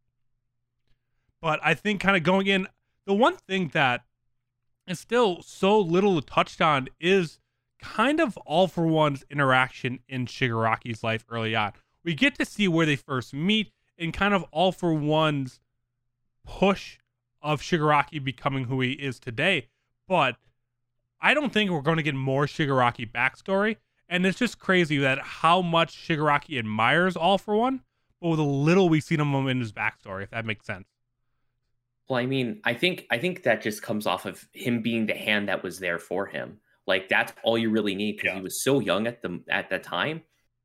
But 1.41 1.61
I 1.63 1.75
think 1.75 2.01
kind 2.01 2.17
of 2.17 2.23
going 2.23 2.47
in, 2.47 2.67
the 3.07 3.15
one 3.15 3.37
thing 3.37 3.71
that 3.75 4.05
is 4.87 4.99
still 4.99 5.43
so 5.43 5.79
little 5.79 6.21
touched 6.23 6.61
on 6.61 6.89
is 7.01 7.39
kind 7.81 8.21
of 8.21 8.37
all 8.39 8.67
for 8.67 8.87
one's 8.87 9.25
interaction 9.31 10.01
in 10.09 10.27
Shigaraki's 10.27 11.03
life 11.03 11.25
early 11.31 11.55
on. 11.55 11.73
We 12.03 12.15
get 12.15 12.37
to 12.37 12.45
see 12.45 12.69
where 12.69 12.87
they 12.87 12.97
first 12.97 13.35
meet 13.35 13.73
and 13.99 14.13
kind 14.13 14.35
of 14.35 14.45
all 14.51 14.73
for 14.73 14.93
one's 14.93 15.61
push 16.45 16.99
of 17.43 17.61
Shigaraki 17.61 18.23
becoming 18.23 18.65
who 18.65 18.81
he 18.81 18.93
is 18.93 19.19
today. 19.19 19.69
But 20.09 20.37
I 21.21 21.35
don't 21.35 21.53
think 21.53 21.71
we're 21.71 21.81
going 21.81 21.97
to 21.97 22.03
get 22.03 22.15
more 22.15 22.47
Shigaraki 22.47 23.11
backstory. 23.11 23.77
And 24.09 24.27
it's 24.27 24.39
just 24.39 24.59
crazy 24.59 24.99
that 24.99 25.19
how 25.19 25.63
much 25.63 25.97
Shigaraki 25.97 26.59
admires 26.59 27.17
All 27.17 27.39
for 27.39 27.57
One, 27.57 27.81
but 28.21 28.29
with 28.29 28.39
a 28.39 28.43
little 28.43 28.89
we've 28.89 29.03
see 29.03 29.17
him 29.17 29.35
in 29.49 29.61
his 29.61 29.73
backstory, 29.73 30.23
if 30.23 30.31
that 30.31 30.45
makes 30.45 30.67
sense. 30.67 30.87
Well, 32.09 32.19
I 32.19 32.27
mean, 32.27 32.61
I 32.65 32.75
think 32.75 33.07
I 33.11 33.19
think 33.19 33.45
that 33.45 33.63
just 33.63 33.83
comes 33.83 34.07
off 34.07 34.27
of 34.27 34.47
him 34.53 34.83
being 34.83 35.07
the 35.07 35.15
hand 35.15 35.49
that 35.49 35.63
was 35.63 35.79
there 35.79 35.99
for 35.99 36.27
him. 36.27 36.59
Like 36.87 37.09
that's 37.09 37.33
all 37.43 37.57
you 37.57 37.71
really 37.71 37.95
need 37.95 38.17
because 38.17 38.29
yeah. 38.29 38.37
he 38.37 38.43
was 38.43 38.63
so 38.63 38.81
young 38.81 39.07
at 39.07 39.23
the 39.23 39.43
at 39.49 39.71
that 39.71 39.83
time. 39.83 40.23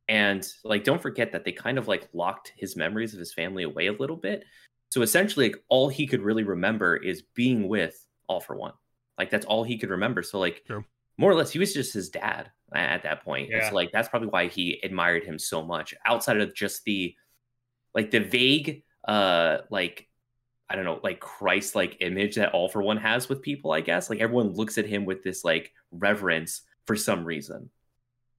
And 0.09 0.45
like 0.63 0.83
don't 0.83 1.01
forget 1.01 1.31
that 1.31 1.45
they 1.45 1.51
kind 1.51 1.77
of 1.77 1.87
like 1.87 2.09
locked 2.13 2.51
his 2.57 2.75
memories 2.75 3.13
of 3.13 3.19
his 3.19 3.31
family 3.31 3.63
away 3.63 3.87
a 3.87 3.93
little 3.93 4.17
bit. 4.17 4.43
So 4.89 5.03
essentially 5.03 5.49
like 5.49 5.63
all 5.69 5.87
he 5.87 6.07
could 6.07 6.21
really 6.21 6.43
remember 6.43 6.97
is 6.97 7.21
being 7.35 7.67
with 7.67 8.03
All 8.27 8.41
for 8.41 8.55
One. 8.55 8.73
Like 9.19 9.29
that's 9.29 9.45
all 9.45 9.63
he 9.63 9.77
could 9.77 9.91
remember. 9.91 10.23
So 10.23 10.39
like 10.39 10.63
True. 10.65 10.83
more 11.19 11.29
or 11.29 11.35
less 11.35 11.51
he 11.51 11.59
was 11.59 11.75
just 11.75 11.93
his 11.93 12.09
dad 12.09 12.49
at 12.73 13.03
that 13.03 13.23
point. 13.23 13.49
Yeah. 13.51 13.69
so 13.69 13.75
like 13.75 13.91
that's 13.93 14.09
probably 14.09 14.29
why 14.29 14.47
he 14.47 14.79
admired 14.83 15.23
him 15.23 15.37
so 15.37 15.63
much 15.63 15.93
outside 16.05 16.41
of 16.41 16.55
just 16.55 16.83
the 16.85 17.13
like 17.93 18.09
the 18.09 18.19
vague 18.19 18.81
uh 19.07 19.59
like 19.69 20.07
I 20.71 20.75
don't 20.75 20.85
know, 20.85 20.99
like 21.03 21.19
Christ 21.19 21.75
like 21.75 21.97
image 21.99 22.35
that 22.35 22.53
All 22.53 22.67
for 22.67 22.81
One 22.81 22.97
has 22.97 23.29
with 23.29 23.43
people, 23.43 23.71
I 23.71 23.81
guess. 23.81 24.09
Like 24.09 24.21
everyone 24.21 24.53
looks 24.53 24.79
at 24.79 24.87
him 24.87 25.05
with 25.05 25.23
this 25.23 25.43
like 25.43 25.71
reverence 25.91 26.61
for 26.85 26.95
some 26.95 27.25
reason. 27.25 27.69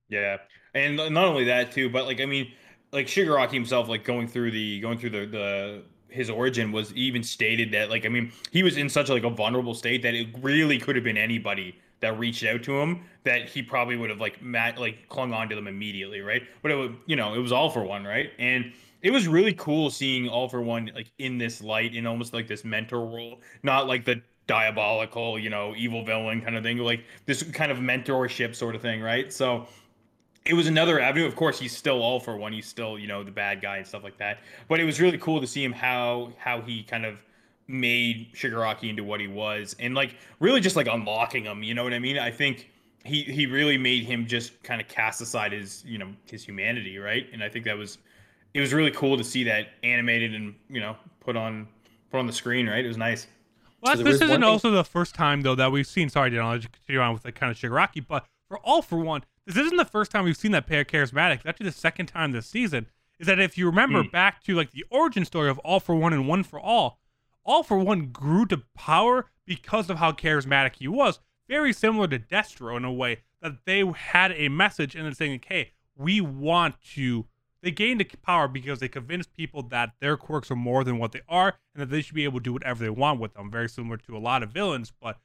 Yeah. 0.08 0.38
And 0.74 0.96
not 0.96 1.24
only 1.24 1.44
that 1.44 1.72
too, 1.72 1.90
but 1.90 2.06
like 2.06 2.20
I 2.20 2.26
mean, 2.26 2.52
like 2.92 3.06
Shigaraki 3.06 3.52
himself, 3.52 3.88
like 3.88 4.04
going 4.04 4.28
through 4.28 4.50
the 4.52 4.80
going 4.80 4.98
through 4.98 5.10
the 5.10 5.26
the 5.26 5.82
his 6.08 6.28
origin 6.28 6.72
was 6.72 6.92
even 6.94 7.22
stated 7.22 7.72
that 7.72 7.88
like 7.88 8.04
I 8.04 8.08
mean 8.08 8.32
he 8.50 8.62
was 8.62 8.76
in 8.76 8.88
such 8.88 9.08
like 9.08 9.22
a 9.24 9.30
vulnerable 9.30 9.74
state 9.74 10.02
that 10.02 10.14
it 10.14 10.28
really 10.42 10.78
could 10.78 10.96
have 10.96 11.04
been 11.04 11.16
anybody 11.16 11.76
that 12.00 12.18
reached 12.18 12.44
out 12.44 12.62
to 12.64 12.80
him 12.80 13.04
that 13.24 13.48
he 13.48 13.62
probably 13.62 13.96
would 13.96 14.10
have 14.10 14.20
like 14.20 14.42
mat 14.42 14.78
like 14.78 15.08
clung 15.08 15.32
on 15.32 15.48
to 15.48 15.54
them 15.54 15.66
immediately, 15.66 16.20
right? 16.20 16.42
But 16.62 16.72
it 16.72 16.76
would 16.76 16.96
you 17.06 17.16
know 17.16 17.34
it 17.34 17.38
was 17.38 17.52
all 17.52 17.70
for 17.70 17.84
one, 17.84 18.04
right? 18.04 18.30
And 18.38 18.72
it 19.02 19.10
was 19.10 19.26
really 19.28 19.54
cool 19.54 19.90
seeing 19.90 20.28
all 20.28 20.48
for 20.48 20.60
one 20.60 20.90
like 20.94 21.10
in 21.18 21.38
this 21.38 21.62
light 21.62 21.94
in 21.94 22.06
almost 22.06 22.34
like 22.34 22.48
this 22.48 22.64
mentor 22.64 23.06
role, 23.06 23.40
not 23.62 23.86
like 23.86 24.04
the 24.04 24.22
diabolical, 24.46 25.38
you 25.38 25.48
know, 25.48 25.74
evil 25.76 26.04
villain 26.04 26.40
kind 26.40 26.56
of 26.56 26.64
thing, 26.64 26.78
like 26.78 27.04
this 27.24 27.42
kind 27.42 27.70
of 27.70 27.78
mentorship 27.78 28.54
sort 28.54 28.74
of 28.74 28.82
thing, 28.82 29.00
right? 29.00 29.32
So 29.32 29.68
it 30.44 30.54
was 30.54 30.66
another 30.66 31.00
avenue. 31.00 31.26
Of 31.26 31.36
course, 31.36 31.58
he's 31.58 31.76
still 31.76 32.02
all 32.02 32.18
for 32.18 32.36
one. 32.36 32.52
He's 32.52 32.66
still, 32.66 32.98
you 32.98 33.06
know, 33.06 33.22
the 33.22 33.30
bad 33.30 33.60
guy 33.60 33.76
and 33.76 33.86
stuff 33.86 34.02
like 34.02 34.16
that. 34.18 34.38
But 34.68 34.80
it 34.80 34.84
was 34.84 35.00
really 35.00 35.18
cool 35.18 35.40
to 35.40 35.46
see 35.46 35.62
him 35.62 35.72
how 35.72 36.32
how 36.38 36.60
he 36.60 36.82
kind 36.82 37.04
of 37.04 37.22
made 37.68 38.32
Shigaraki 38.34 38.88
into 38.88 39.04
what 39.04 39.20
he 39.20 39.28
was, 39.28 39.76
and 39.78 39.94
like 39.94 40.16
really 40.40 40.60
just 40.60 40.76
like 40.76 40.86
unlocking 40.86 41.44
him. 41.44 41.62
You 41.62 41.74
know 41.74 41.84
what 41.84 41.92
I 41.92 41.98
mean? 41.98 42.18
I 42.18 42.30
think 42.30 42.70
he 43.04 43.22
he 43.22 43.46
really 43.46 43.78
made 43.78 44.04
him 44.04 44.26
just 44.26 44.62
kind 44.62 44.80
of 44.80 44.88
cast 44.88 45.20
aside 45.20 45.52
his 45.52 45.84
you 45.86 45.98
know 45.98 46.08
his 46.30 46.44
humanity, 46.44 46.98
right? 46.98 47.26
And 47.32 47.42
I 47.42 47.48
think 47.48 47.64
that 47.66 47.76
was 47.76 47.98
it 48.54 48.60
was 48.60 48.72
really 48.72 48.90
cool 48.90 49.16
to 49.16 49.24
see 49.24 49.44
that 49.44 49.68
animated 49.82 50.34
and 50.34 50.54
you 50.68 50.80
know 50.80 50.96
put 51.20 51.36
on 51.36 51.68
put 52.10 52.18
on 52.18 52.26
the 52.26 52.32
screen. 52.32 52.68
Right, 52.68 52.84
it 52.84 52.88
was 52.88 52.96
nice. 52.96 53.26
Well, 53.82 53.96
so 53.96 54.02
this 54.02 54.20
isn't 54.20 54.44
also 54.44 54.70
the 54.70 54.84
first 54.84 55.14
time 55.14 55.42
though 55.42 55.54
that 55.54 55.70
we've 55.72 55.86
seen. 55.86 56.08
Sorry, 56.08 56.30
Dylan, 56.30 56.42
I'll 56.42 56.58
just 56.58 56.72
continue 56.72 57.00
on 57.00 57.12
with 57.12 57.22
the 57.22 57.32
kind 57.32 57.50
of 57.50 57.58
Shigaraki, 57.58 58.04
but 58.06 58.26
for 58.48 58.58
all 58.58 58.82
for 58.82 58.98
one, 58.98 59.22
this 59.54 59.64
isn't 59.66 59.76
the 59.76 59.84
first 59.84 60.10
time 60.10 60.24
we've 60.24 60.36
seen 60.36 60.52
that 60.52 60.66
pair 60.66 60.84
charismatic. 60.84 61.36
It's 61.36 61.46
actually 61.46 61.66
the 61.66 61.72
second 61.72 62.06
time 62.06 62.32
this 62.32 62.46
season. 62.46 62.86
Is 63.18 63.26
that 63.26 63.38
if 63.38 63.58
you 63.58 63.66
remember 63.66 64.02
mm. 64.02 64.10
back 64.10 64.42
to 64.44 64.54
like 64.54 64.70
the 64.70 64.84
origin 64.90 65.24
story 65.24 65.50
of 65.50 65.58
All 65.58 65.78
for 65.78 65.94
One 65.94 66.12
and 66.12 66.26
One 66.26 66.42
for 66.42 66.58
All, 66.58 66.98
All 67.44 67.62
for 67.62 67.78
One 67.78 68.06
grew 68.06 68.46
to 68.46 68.62
power 68.74 69.26
because 69.44 69.90
of 69.90 69.98
how 69.98 70.12
charismatic 70.12 70.76
he 70.76 70.88
was. 70.88 71.20
Very 71.48 71.72
similar 71.72 72.06
to 72.08 72.18
Destro 72.18 72.76
in 72.76 72.84
a 72.84 72.92
way 72.92 73.18
that 73.42 73.66
they 73.66 73.84
had 73.84 74.32
a 74.32 74.48
message 74.48 74.94
and 74.94 75.04
then 75.04 75.14
saying, 75.14 75.32
like, 75.32 75.46
hey, 75.46 75.72
we 75.96 76.20
want 76.20 76.76
to. 76.94 77.26
They 77.62 77.70
gained 77.70 78.00
the 78.00 78.04
power 78.04 78.48
because 78.48 78.78
they 78.78 78.88
convinced 78.88 79.34
people 79.34 79.62
that 79.64 79.92
their 80.00 80.16
quirks 80.16 80.50
are 80.50 80.56
more 80.56 80.82
than 80.82 80.98
what 80.98 81.12
they 81.12 81.20
are 81.28 81.58
and 81.74 81.82
that 81.82 81.90
they 81.90 82.00
should 82.00 82.14
be 82.14 82.24
able 82.24 82.38
to 82.38 82.44
do 82.44 82.52
whatever 82.54 82.82
they 82.82 82.90
want 82.90 83.20
with 83.20 83.34
them. 83.34 83.50
Very 83.50 83.68
similar 83.68 83.98
to 83.98 84.16
a 84.16 84.18
lot 84.18 84.42
of 84.42 84.50
villains, 84.50 84.92
but 84.98 85.18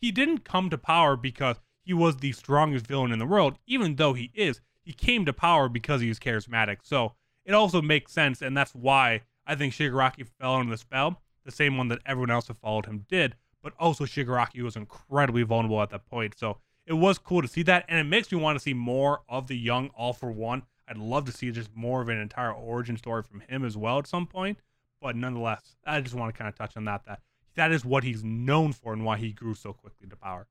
he 0.00 0.10
didn't 0.10 0.44
come 0.44 0.70
to 0.70 0.78
power 0.78 1.16
because 1.16 1.56
he 1.86 1.94
was 1.94 2.16
the 2.16 2.32
strongest 2.32 2.86
villain 2.86 3.12
in 3.12 3.20
the 3.20 3.26
world, 3.26 3.58
even 3.66 3.94
though 3.94 4.12
he 4.12 4.32
is. 4.34 4.60
He 4.82 4.92
came 4.92 5.24
to 5.24 5.32
power 5.32 5.68
because 5.68 6.00
he 6.00 6.08
was 6.08 6.18
charismatic. 6.18 6.78
So 6.82 7.12
it 7.44 7.54
also 7.54 7.80
makes 7.80 8.12
sense, 8.12 8.42
and 8.42 8.56
that's 8.56 8.74
why 8.74 9.22
I 9.46 9.54
think 9.54 9.72
Shigaraki 9.72 10.26
fell 10.40 10.56
under 10.56 10.72
the 10.72 10.78
spell, 10.78 11.22
the 11.44 11.52
same 11.52 11.78
one 11.78 11.86
that 11.88 12.00
everyone 12.04 12.30
else 12.30 12.48
who 12.48 12.54
followed 12.54 12.86
him 12.86 13.06
did. 13.08 13.36
But 13.62 13.72
also 13.78 14.04
Shigaraki 14.04 14.62
was 14.62 14.74
incredibly 14.74 15.44
vulnerable 15.44 15.80
at 15.80 15.90
that 15.90 16.06
point. 16.06 16.36
So 16.36 16.58
it 16.86 16.94
was 16.94 17.18
cool 17.18 17.40
to 17.40 17.48
see 17.48 17.62
that, 17.62 17.84
and 17.88 18.00
it 18.00 18.04
makes 18.04 18.32
me 18.32 18.38
want 18.38 18.56
to 18.58 18.62
see 18.62 18.74
more 18.74 19.20
of 19.28 19.46
the 19.46 19.56
young 19.56 19.90
All 19.90 20.12
for 20.12 20.32
One. 20.32 20.64
I'd 20.88 20.98
love 20.98 21.24
to 21.26 21.32
see 21.32 21.52
just 21.52 21.70
more 21.74 22.02
of 22.02 22.08
an 22.08 22.18
entire 22.18 22.52
origin 22.52 22.96
story 22.96 23.22
from 23.22 23.40
him 23.40 23.64
as 23.64 23.76
well 23.76 23.98
at 24.00 24.08
some 24.08 24.26
point. 24.26 24.58
But 25.00 25.14
nonetheless, 25.14 25.76
I 25.86 26.00
just 26.00 26.16
want 26.16 26.34
to 26.34 26.38
kind 26.38 26.48
of 26.48 26.56
touch 26.56 26.76
on 26.76 26.84
that. 26.86 27.04
That 27.06 27.20
that 27.54 27.70
is 27.70 27.84
what 27.84 28.04
he's 28.04 28.24
known 28.24 28.72
for 28.72 28.92
and 28.92 29.04
why 29.04 29.18
he 29.18 29.32
grew 29.32 29.54
so 29.54 29.72
quickly 29.72 30.08
to 30.08 30.16
power. 30.16 30.46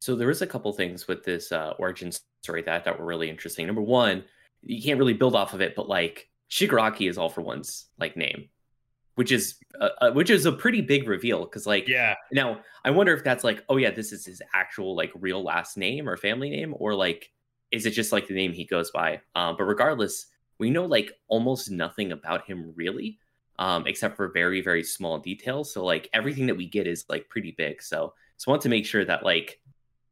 So 0.00 0.14
there 0.14 0.30
is 0.30 0.42
a 0.42 0.46
couple 0.46 0.72
things 0.72 1.08
with 1.08 1.24
this 1.24 1.50
uh, 1.52 1.74
origin 1.78 2.12
story 2.42 2.62
that 2.62 2.74
I 2.74 2.80
thought 2.80 2.98
were 2.98 3.06
really 3.06 3.28
interesting. 3.28 3.66
Number 3.66 3.82
one, 3.82 4.24
you 4.62 4.82
can't 4.82 4.98
really 4.98 5.14
build 5.14 5.34
off 5.34 5.54
of 5.54 5.60
it, 5.60 5.74
but 5.74 5.88
like 5.88 6.28
Shigaraki 6.50 7.08
is 7.08 7.18
All 7.18 7.28
for 7.28 7.42
One's 7.42 7.86
like 7.98 8.16
name, 8.16 8.48
which 9.16 9.32
is 9.32 9.56
uh, 9.80 10.10
which 10.12 10.30
is 10.30 10.46
a 10.46 10.52
pretty 10.52 10.80
big 10.80 11.08
reveal 11.08 11.44
because 11.44 11.66
like 11.66 11.88
yeah. 11.88 12.14
Now 12.32 12.60
I 12.84 12.90
wonder 12.90 13.14
if 13.14 13.24
that's 13.24 13.44
like 13.44 13.64
oh 13.68 13.76
yeah 13.76 13.90
this 13.90 14.12
is 14.12 14.24
his 14.24 14.40
actual 14.54 14.96
like 14.96 15.12
real 15.14 15.42
last 15.42 15.76
name 15.76 16.08
or 16.08 16.16
family 16.16 16.50
name 16.50 16.74
or 16.78 16.94
like 16.94 17.30
is 17.70 17.84
it 17.84 17.90
just 17.90 18.12
like 18.12 18.26
the 18.26 18.34
name 18.34 18.52
he 18.52 18.64
goes 18.64 18.90
by? 18.90 19.20
Um, 19.34 19.56
but 19.58 19.64
regardless, 19.64 20.26
we 20.58 20.70
know 20.70 20.86
like 20.86 21.12
almost 21.28 21.70
nothing 21.70 22.12
about 22.12 22.46
him 22.46 22.72
really, 22.74 23.18
um, 23.58 23.86
except 23.86 24.16
for 24.16 24.28
very 24.28 24.60
very 24.60 24.82
small 24.82 25.18
details. 25.18 25.72
So 25.72 25.84
like 25.84 26.08
everything 26.12 26.46
that 26.46 26.56
we 26.56 26.66
get 26.66 26.86
is 26.86 27.04
like 27.08 27.28
pretty 27.28 27.54
big. 27.56 27.82
So 27.82 28.14
so 28.36 28.50
I 28.50 28.52
want 28.52 28.62
to 28.62 28.68
make 28.68 28.86
sure 28.86 29.04
that 29.04 29.24
like 29.24 29.60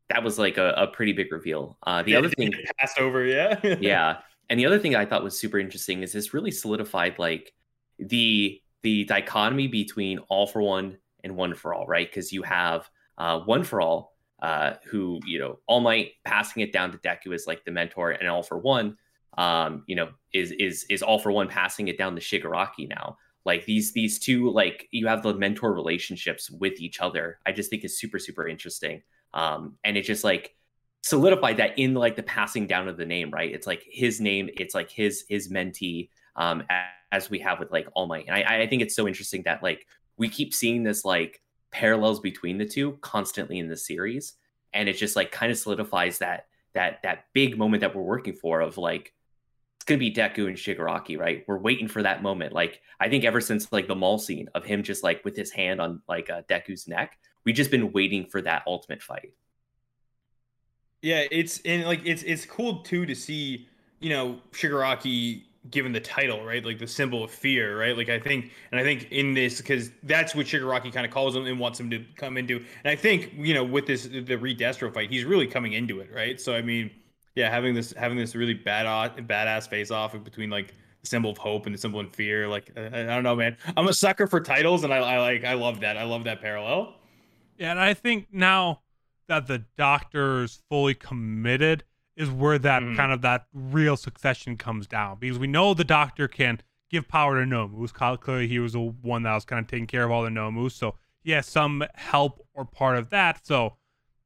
that 0.09 0.23
was 0.23 0.39
like 0.39 0.59
a, 0.59 0.71
a 0.77 0.87
pretty 0.89 1.13
big 1.13 1.33
reveal. 1.33 1.79
Uh, 1.87 2.03
the 2.03 2.15
Yeah, 2.15 2.19
other 2.19 2.29
thing, 2.31 2.53
passed 2.79 2.99
over, 2.99 3.25
yeah. 3.25 3.61
yeah, 3.79 4.19
and 4.49 4.59
the 4.59 4.67
other 4.67 4.79
thing 4.79 4.95
I 4.95 5.05
thought 5.07 5.25
was 5.25 5.39
super 5.39 5.59
interesting 5.59 6.03
is 6.03 6.13
this 6.13 6.33
really 6.35 6.51
solidified 6.51 7.19
like 7.19 7.53
the 7.99 8.61
the 8.83 9.05
dichotomy 9.05 9.67
between 9.69 10.19
all 10.29 10.47
for 10.47 10.63
one 10.63 10.99
and 11.25 11.37
one 11.37 11.55
for 11.55 11.75
all, 11.75 11.87
right? 11.87 12.09
Because 12.09 12.33
you 12.33 12.43
have 12.43 12.89
uh, 13.19 13.41
one 13.41 13.65
for 13.65 13.81
all, 13.81 14.17
uh, 14.41 14.75
who 14.85 15.21
you 15.25 15.39
know, 15.39 15.59
All 15.67 15.81
Might 15.81 16.13
passing 16.25 16.63
it 16.63 16.73
down 16.73 16.93
to 16.93 16.99
Deku 16.99 17.35
as 17.35 17.47
like 17.47 17.65
the 17.65 17.71
mentor, 17.73 18.13
and 18.13 18.29
all 18.29 18.43
for 18.43 18.59
one, 18.59 18.97
um, 19.37 19.85
you 19.87 19.97
know, 19.97 20.11
is 20.33 20.53
is 20.53 20.85
is 20.89 21.03
all 21.03 21.19
for 21.19 21.33
one 21.33 21.49
passing 21.49 21.89
it 21.89 21.99
down 21.99 22.15
to 22.15 22.21
Shigaraki 22.21 22.89
now. 22.89 23.19
Like 23.45 23.65
these 23.65 23.93
these 23.93 24.19
two, 24.19 24.51
like 24.51 24.89
you 24.91 25.07
have 25.09 25.23
the 25.23 25.35
mentor 25.35 25.73
relationships 25.75 26.51
with 26.51 26.81
each 26.81 27.01
other. 27.01 27.39
I 27.47 27.53
just 27.53 27.71
think 27.71 27.85
is 27.85 27.99
super 27.99 28.19
super 28.19 28.47
interesting, 28.49 29.03
um, 29.35 29.75
and 29.85 29.97
it 29.97 30.03
just 30.03 30.25
like 30.25 30.55
solidified 31.03 31.59
that 31.59 31.79
in 31.79 31.95
like 31.95 32.17
the 32.17 32.23
passing 32.23 32.67
down 32.67 32.89
of 32.89 32.97
the 32.97 33.07
name, 33.07 33.31
right? 33.31 33.53
It's 33.53 33.67
like 33.67 33.85
his 33.89 34.21
name, 34.21 34.51
it's 34.57 34.75
like 34.75 34.91
his 34.91 35.25
his 35.29 35.49
mentee, 35.51 36.09
um, 36.35 36.65
as 37.13 37.31
we 37.31 37.39
have 37.41 37.59
with 37.59 37.71
like 37.71 37.87
All 37.95 38.07
Might. 38.07 38.27
And 38.27 38.35
I, 38.35 38.63
I 38.63 38.67
think 38.67 38.83
it's 38.83 38.97
so 38.97 39.07
interesting 39.07 39.43
that 39.45 39.63
like 39.63 39.87
we 40.17 40.29
keep 40.29 40.53
seeing 40.53 40.83
this 40.83 41.05
like 41.05 41.41
parallels 41.71 42.21
between 42.21 42.59
the 42.59 42.67
two 42.67 42.99
constantly 43.03 43.59
in 43.59 43.69
the 43.69 43.77
series, 43.77 44.35
and 44.73 44.89
it 44.89 44.95
just 44.95 45.17
like 45.17 45.31
kind 45.31 45.53
of 45.53 45.59
solidifies 45.59 46.19
that 46.19 46.47
that 46.75 47.03
that 47.03 47.27
big 47.33 47.57
moment 47.57 47.83
that 47.83 47.95
we're 47.95 48.03
working 48.03 48.35
for 48.35 48.61
of 48.61 48.77
like 48.77 49.13
it's 49.77 49.85
gonna 49.85 49.99
be 49.99 50.13
Deku 50.13 50.49
and 50.49 50.57
Shigaraki, 50.57 51.19
right? 51.19 51.45
We're 51.47 51.59
waiting 51.59 51.87
for 51.87 52.03
that 52.03 52.23
moment. 52.23 52.53
Like 52.53 52.81
I 52.99 53.09
think 53.09 53.25
ever 53.25 53.41
since 53.41 53.71
like 53.71 53.87
the 53.87 53.95
mall 53.95 54.19
scene 54.19 54.49
of 54.55 54.65
him 54.65 54.83
just 54.83 55.05
like 55.05 55.25
with 55.25 55.37
his 55.37 55.53
hand 55.53 55.81
on 55.81 56.03
like 56.09 56.31
uh, 56.31 56.43
Deku's 56.49 56.89
neck, 56.89 57.17
we've 57.47 57.55
just 57.55 57.71
been 57.71 57.93
waiting 57.93 58.27
for 58.27 58.43
that 58.43 58.65
ultimate 58.67 59.03
fight. 59.03 59.33
Yeah, 61.01 61.25
it's 61.31 61.61
and 61.65 61.85
like 61.85 62.03
it's 62.05 62.23
it's 62.25 62.45
cool 62.45 62.83
too 62.83 63.07
to 63.07 63.15
see, 63.15 63.69
you 64.01 64.11
know, 64.11 64.41
Shigaraki 64.53 65.45
given 65.71 65.93
the 65.93 66.01
title, 66.01 66.45
right? 66.45 66.65
Like 66.65 66.79
the 66.79 66.87
symbol 66.87 67.25
of 67.25 67.31
fear, 67.31 67.79
right? 67.79 67.97
Like 67.97 68.09
I 68.09 68.19
think 68.19 68.51
and 68.73 68.81
I 68.81 68.83
think 68.83 69.09
in 69.13 69.33
this 69.33 69.59
because 69.59 69.91
that's 70.03 70.35
what 70.35 70.47
Shigaraki 70.47 70.93
kind 70.93 71.07
of 71.07 71.13
calls 71.13 71.37
him 71.37 71.47
and 71.47 71.59
wants 71.59 71.79
him 71.79 71.91
to 71.91 72.05
come 72.17 72.37
into. 72.37 72.57
And 72.57 72.91
I 72.91 72.97
think, 72.97 73.33
you 73.37 73.55
know, 73.55 73.65
with 73.65 73.87
this 73.87 74.05
the 74.05 74.37
Redestro 74.37 74.93
fight, 74.93 75.11
he's 75.11 75.25
really 75.25 75.47
coming 75.47 75.75
into 75.75 76.01
it, 76.01 76.11
right? 76.13 76.41
So 76.41 76.55
I 76.55 76.63
mean, 76.63 76.91
yeah, 77.37 77.51
having 77.51 77.75
this 77.75 77.93
having 77.93 78.19
this 78.19 78.35
really 78.35 78.55
bad 78.55 78.87
badass 79.29 79.69
face 79.69 79.91
off 79.91 80.13
between 80.25 80.51
like 80.51 80.75
the 81.03 81.07
symbol 81.07 81.31
of 81.31 81.39
hope 81.39 81.67
and 81.67 81.75
the 81.75 81.79
symbol 81.79 82.01
of 82.01 82.13
fear, 82.13 82.49
like 82.49 82.73
I, 82.77 82.87
I 82.87 83.05
don't 83.05 83.23
know, 83.23 83.37
man. 83.37 83.57
I'm 83.77 83.87
a 83.87 83.95
sucker 83.95 84.27
for 84.27 84.41
titles 84.41 84.83
and 84.83 84.93
I, 84.93 84.97
I 84.97 85.19
like 85.19 85.45
I 85.45 85.55
love 85.55 85.81
that. 85.81 85.97
I 85.97 86.05
love 86.05 86.25
that 86.25 86.41
parallel. 86.41 86.95
Yeah, 87.59 87.71
and 87.71 87.81
I 87.81 87.95
think 87.95 88.29
now 88.33 88.81
that 89.29 89.47
the 89.47 89.65
doctor 89.77 90.43
is 90.45 90.63
fully 90.69 90.95
committed 90.95 91.85
is 92.17 92.31
where 92.31 92.59
that 92.59 92.83
Mhm. 92.83 92.97
kind 92.97 93.13
of 93.13 93.23
that 93.23 93.47
real 93.53 93.97
succession 93.97 94.57
comes 94.57 94.87
down 94.87 95.19
because 95.19 95.39
we 95.39 95.47
know 95.47 95.75
the 95.75 95.85
doctor 95.85 96.29
can 96.29 96.61
give 96.91 97.09
power 97.09 97.39
to 97.41 97.47
Nomus. 97.47 97.93
Clearly, 98.21 98.47
he 98.49 98.59
was 98.59 98.73
the 98.75 98.81
one 98.81 99.23
that 99.25 99.35
was 99.35 99.45
kind 99.45 99.61
of 99.61 99.67
taking 99.69 99.87
care 99.87 100.05
of 100.05 100.11
all 100.11 100.23
the 100.23 100.31
Nomus, 100.31 100.73
so 100.73 100.95
he 101.23 101.33
has 101.33 101.47
some 101.47 101.85
help 101.95 102.47
or 102.55 102.65
part 102.65 102.97
of 102.97 103.11
that. 103.11 103.45
So 103.45 103.77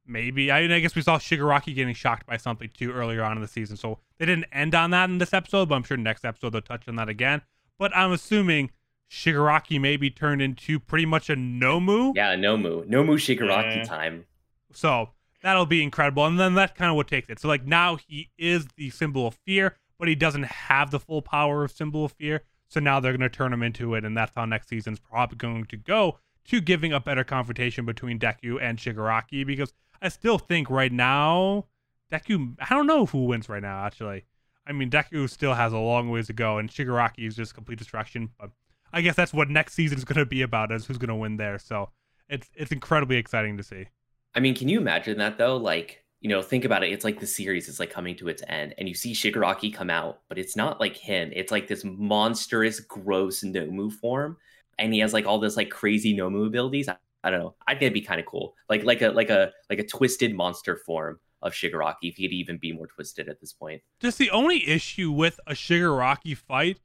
maybe 0.05 0.51
I, 0.51 0.59
I 0.59 0.79
guess 0.79 0.95
we 0.95 1.01
saw 1.01 1.17
Shigaraki 1.17 1.73
getting 1.73 1.93
shocked 1.95 2.25
by 2.27 2.37
something 2.37 2.69
too 2.73 2.91
earlier 2.91 3.23
on 3.23 3.35
in 3.37 3.41
the 3.41 3.47
season, 3.47 3.75
so 3.77 3.99
they 4.19 4.25
didn't 4.25 4.45
end 4.51 4.75
on 4.75 4.91
that 4.91 5.09
in 5.09 5.17
this 5.17 5.33
episode, 5.33 5.69
but 5.69 5.75
I'm 5.75 5.83
sure 5.83 5.97
next 5.97 6.23
episode 6.23 6.51
they'll 6.51 6.61
touch 6.61 6.87
on 6.87 6.95
that 6.97 7.09
again. 7.09 7.41
But 7.79 7.95
I'm 7.97 8.11
assuming 8.11 8.71
Shigaraki 9.11 9.79
may 9.79 9.97
be 9.97 10.09
turned 10.09 10.41
into 10.41 10.79
pretty 10.79 11.05
much 11.05 11.29
a 11.29 11.35
Nomu. 11.35 12.13
Yeah, 12.15 12.35
Nomu, 12.35 12.85
Nomu 12.87 13.15
Shigaraki 13.15 13.77
Yeah. 13.77 13.83
time. 13.83 14.25
So 14.71 15.09
that'll 15.43 15.65
be 15.65 15.83
incredible. 15.83 16.25
And 16.25 16.39
then 16.39 16.53
that's 16.55 16.71
kind 16.77 16.89
of 16.89 16.95
what 16.95 17.09
takes 17.09 17.29
it. 17.29 17.37
So 17.37 17.49
like 17.49 17.65
now 17.65 17.97
he 17.97 18.29
is 18.37 18.67
the 18.77 18.89
symbol 18.89 19.27
of 19.27 19.37
fear, 19.45 19.75
but 19.99 20.07
he 20.07 20.15
doesn't 20.15 20.43
have 20.45 20.91
the 20.91 20.99
full 20.99 21.21
power 21.21 21.65
of 21.65 21.71
symbol 21.71 22.05
of 22.05 22.13
fear. 22.13 22.43
So 22.69 22.79
now 22.79 23.01
they're 23.01 23.11
going 23.11 23.19
to 23.19 23.29
turn 23.29 23.51
him 23.51 23.61
into 23.63 23.95
it, 23.95 24.05
and 24.05 24.15
that's 24.15 24.31
how 24.33 24.45
next 24.45 24.69
season's 24.69 24.97
probably 24.97 25.35
going 25.35 25.65
to 25.65 25.75
go 25.75 26.19
to 26.45 26.61
giving 26.61 26.93
a 26.93 27.01
better 27.01 27.25
confrontation 27.25 27.85
between 27.85 28.17
Deku 28.17 28.61
and 28.61 28.77
Shigaraki. 28.77 29.45
Because 29.45 29.73
I 30.01 30.07
still 30.07 30.37
think 30.39 30.69
right 30.69 30.91
now 30.91 31.65
Deku, 32.09 32.55
I 32.61 32.73
don't 32.73 32.87
know 32.87 33.07
who 33.07 33.25
wins 33.25 33.49
right 33.49 33.61
now. 33.61 33.83
Actually, 33.85 34.23
I 34.65 34.71
mean 34.71 34.89
Deku 34.89 35.29
still 35.29 35.53
has 35.55 35.73
a 35.73 35.77
long 35.79 36.09
ways 36.09 36.27
to 36.27 36.33
go, 36.33 36.59
and 36.59 36.69
Shigaraki 36.69 37.27
is 37.27 37.35
just 37.35 37.53
complete 37.53 37.77
destruction. 37.77 38.29
But 38.39 38.51
I 38.93 39.01
guess 39.01 39.15
that's 39.15 39.33
what 39.33 39.49
next 39.49 39.73
season 39.73 39.97
is 39.97 40.05
going 40.05 40.19
to 40.19 40.25
be 40.25 40.41
about, 40.41 40.71
is 40.71 40.85
who's 40.85 40.97
going 40.97 41.09
to 41.09 41.15
win 41.15 41.37
there. 41.37 41.59
So 41.59 41.89
it's 42.29 42.49
it's 42.55 42.71
incredibly 42.71 43.17
exciting 43.17 43.57
to 43.57 43.63
see. 43.63 43.85
I 44.33 44.39
mean, 44.39 44.55
can 44.55 44.69
you 44.69 44.79
imagine 44.79 45.17
that 45.17 45.37
though? 45.37 45.57
Like, 45.57 46.03
you 46.21 46.29
know, 46.29 46.41
think 46.41 46.65
about 46.65 46.83
it. 46.83 46.91
It's 46.91 47.03
like 47.03 47.19
the 47.19 47.27
series 47.27 47.67
is 47.67 47.79
like 47.79 47.91
coming 47.91 48.15
to 48.17 48.29
its 48.29 48.43
end, 48.47 48.73
and 48.77 48.87
you 48.87 48.95
see 48.95 49.13
Shigaraki 49.13 49.73
come 49.73 49.89
out, 49.89 50.21
but 50.29 50.37
it's 50.37 50.55
not 50.55 50.79
like 50.79 50.95
him. 50.95 51.31
It's 51.33 51.51
like 51.51 51.67
this 51.67 51.83
monstrous, 51.83 52.79
gross 52.79 53.41
Nomu 53.43 53.91
form, 53.91 54.37
and 54.79 54.93
he 54.93 54.99
has 54.99 55.13
like 55.13 55.25
all 55.25 55.39
this 55.39 55.57
like 55.57 55.69
crazy 55.69 56.15
Nomu 56.15 56.47
abilities. 56.47 56.87
I, 56.87 56.95
I 57.23 57.29
don't 57.29 57.39
know. 57.39 57.55
I 57.67 57.73
think 57.73 57.83
it'd 57.83 57.93
be 57.93 58.01
kind 58.01 58.19
of 58.19 58.25
cool, 58.25 58.55
like 58.69 58.83
like 58.83 59.01
a 59.01 59.09
like 59.09 59.29
a 59.29 59.51
like 59.69 59.79
a 59.79 59.85
twisted 59.85 60.33
monster 60.33 60.77
form 60.77 61.19
of 61.41 61.53
Shigaraki. 61.53 61.95
If 62.03 62.15
he 62.15 62.27
could 62.27 62.33
even 62.33 62.57
be 62.57 62.71
more 62.71 62.87
twisted 62.87 63.27
at 63.27 63.41
this 63.41 63.51
point. 63.51 63.81
just 63.99 64.17
the 64.17 64.31
only 64.31 64.67
issue 64.69 65.11
with 65.11 65.39
a 65.47 65.53
Shigaraki 65.53 66.37
fight 66.37 66.79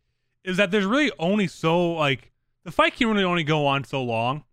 is 0.46 0.56
that 0.56 0.70
there's 0.70 0.86
really 0.86 1.12
only 1.18 1.46
so 1.46 1.92
like 1.92 2.32
the 2.64 2.72
fight 2.72 2.96
can 2.96 3.08
really 3.08 3.24
only 3.24 3.44
go 3.44 3.66
on 3.66 3.84
so 3.84 4.02
long. 4.02 4.44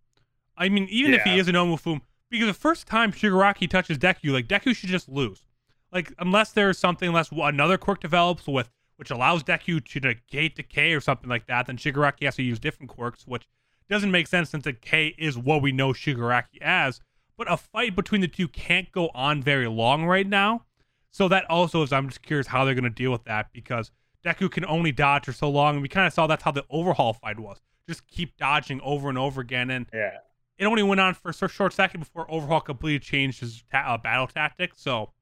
I 0.56 0.68
mean, 0.68 0.86
even 0.90 1.14
if 1.14 1.22
he 1.22 1.30
Yeah. 1.34 1.40
is 1.40 1.48
a 1.48 1.52
Nomu 1.52 1.80
form, 1.80 2.02
because 2.30 2.48
the 2.48 2.54
first 2.54 2.86
time 2.86 3.12
Shigaraki 3.12 3.68
touches 3.70 3.96
Deku, 3.96 4.32
like 4.32 4.46
Deku 4.46 4.76
should 4.76 4.90
just 4.90 5.08
lose. 5.08 5.46
Like 5.92 6.12
unless 6.18 6.52
there's 6.52 6.78
something, 6.78 7.08
unless 7.08 7.30
another 7.32 7.78
quirk 7.78 8.00
develops 8.00 8.46
with 8.46 8.68
which 8.96 9.10
allows 9.10 9.42
Deku 9.42 9.84
to 9.84 10.00
negate 10.00 10.54
decay 10.56 10.92
or 10.92 11.00
something 11.00 11.28
like 11.28 11.46
that, 11.46 11.66
then 11.66 11.76
Shigaraki 11.76 12.24
has 12.24 12.36
to 12.36 12.42
use 12.42 12.58
different 12.60 12.90
quirks, 12.90 13.26
which 13.26 13.48
doesn't 13.88 14.10
make 14.10 14.26
sense 14.28 14.50
since 14.50 14.64
decay 14.64 15.14
is 15.18 15.36
what 15.36 15.62
we 15.62 15.72
know 15.72 15.92
Shigaraki 15.92 16.60
as. 16.60 17.00
But 17.36 17.50
a 17.50 17.56
fight 17.56 17.96
between 17.96 18.20
the 18.20 18.28
two 18.28 18.46
can't 18.46 18.90
go 18.92 19.10
on 19.14 19.42
very 19.42 19.66
long 19.66 20.04
right 20.04 20.26
now. 20.26 20.64
So 21.10 21.28
that 21.28 21.48
also 21.50 21.82
is 21.82 21.92
I'm 21.92 22.08
just 22.08 22.22
curious 22.22 22.48
how 22.48 22.64
they're 22.64 22.74
gonna 22.74 22.90
deal 22.90 23.10
with 23.12 23.24
that 23.24 23.52
because 23.52 23.90
Deku 24.24 24.50
can 24.50 24.64
only 24.66 24.90
dodge 24.92 25.24
for 25.26 25.32
so 25.32 25.48
long, 25.50 25.74
and 25.74 25.82
we 25.82 25.88
kind 25.88 26.06
of 26.06 26.12
saw 26.12 26.26
that's 26.26 26.42
how 26.42 26.50
the 26.50 26.64
overhaul 26.70 27.12
fight 27.12 27.38
was. 27.38 27.60
Just 27.88 28.06
keep 28.06 28.36
dodging 28.36 28.80
over 28.82 29.08
and 29.08 29.18
over 29.18 29.40
again, 29.40 29.70
and 29.70 29.86
Yeah. 29.92 30.18
it 30.58 30.64
only 30.64 30.82
went 30.82 31.00
on 31.00 31.14
for 31.14 31.30
a 31.30 31.48
short 31.48 31.72
second 31.72 32.00
before 32.00 32.30
overhaul 32.30 32.60
completely 32.60 32.98
changed 33.00 33.40
his 33.40 33.62
ta- 33.70 33.84
uh, 33.94 33.98
battle 33.98 34.26
tactics. 34.26 34.80
So 34.80 35.12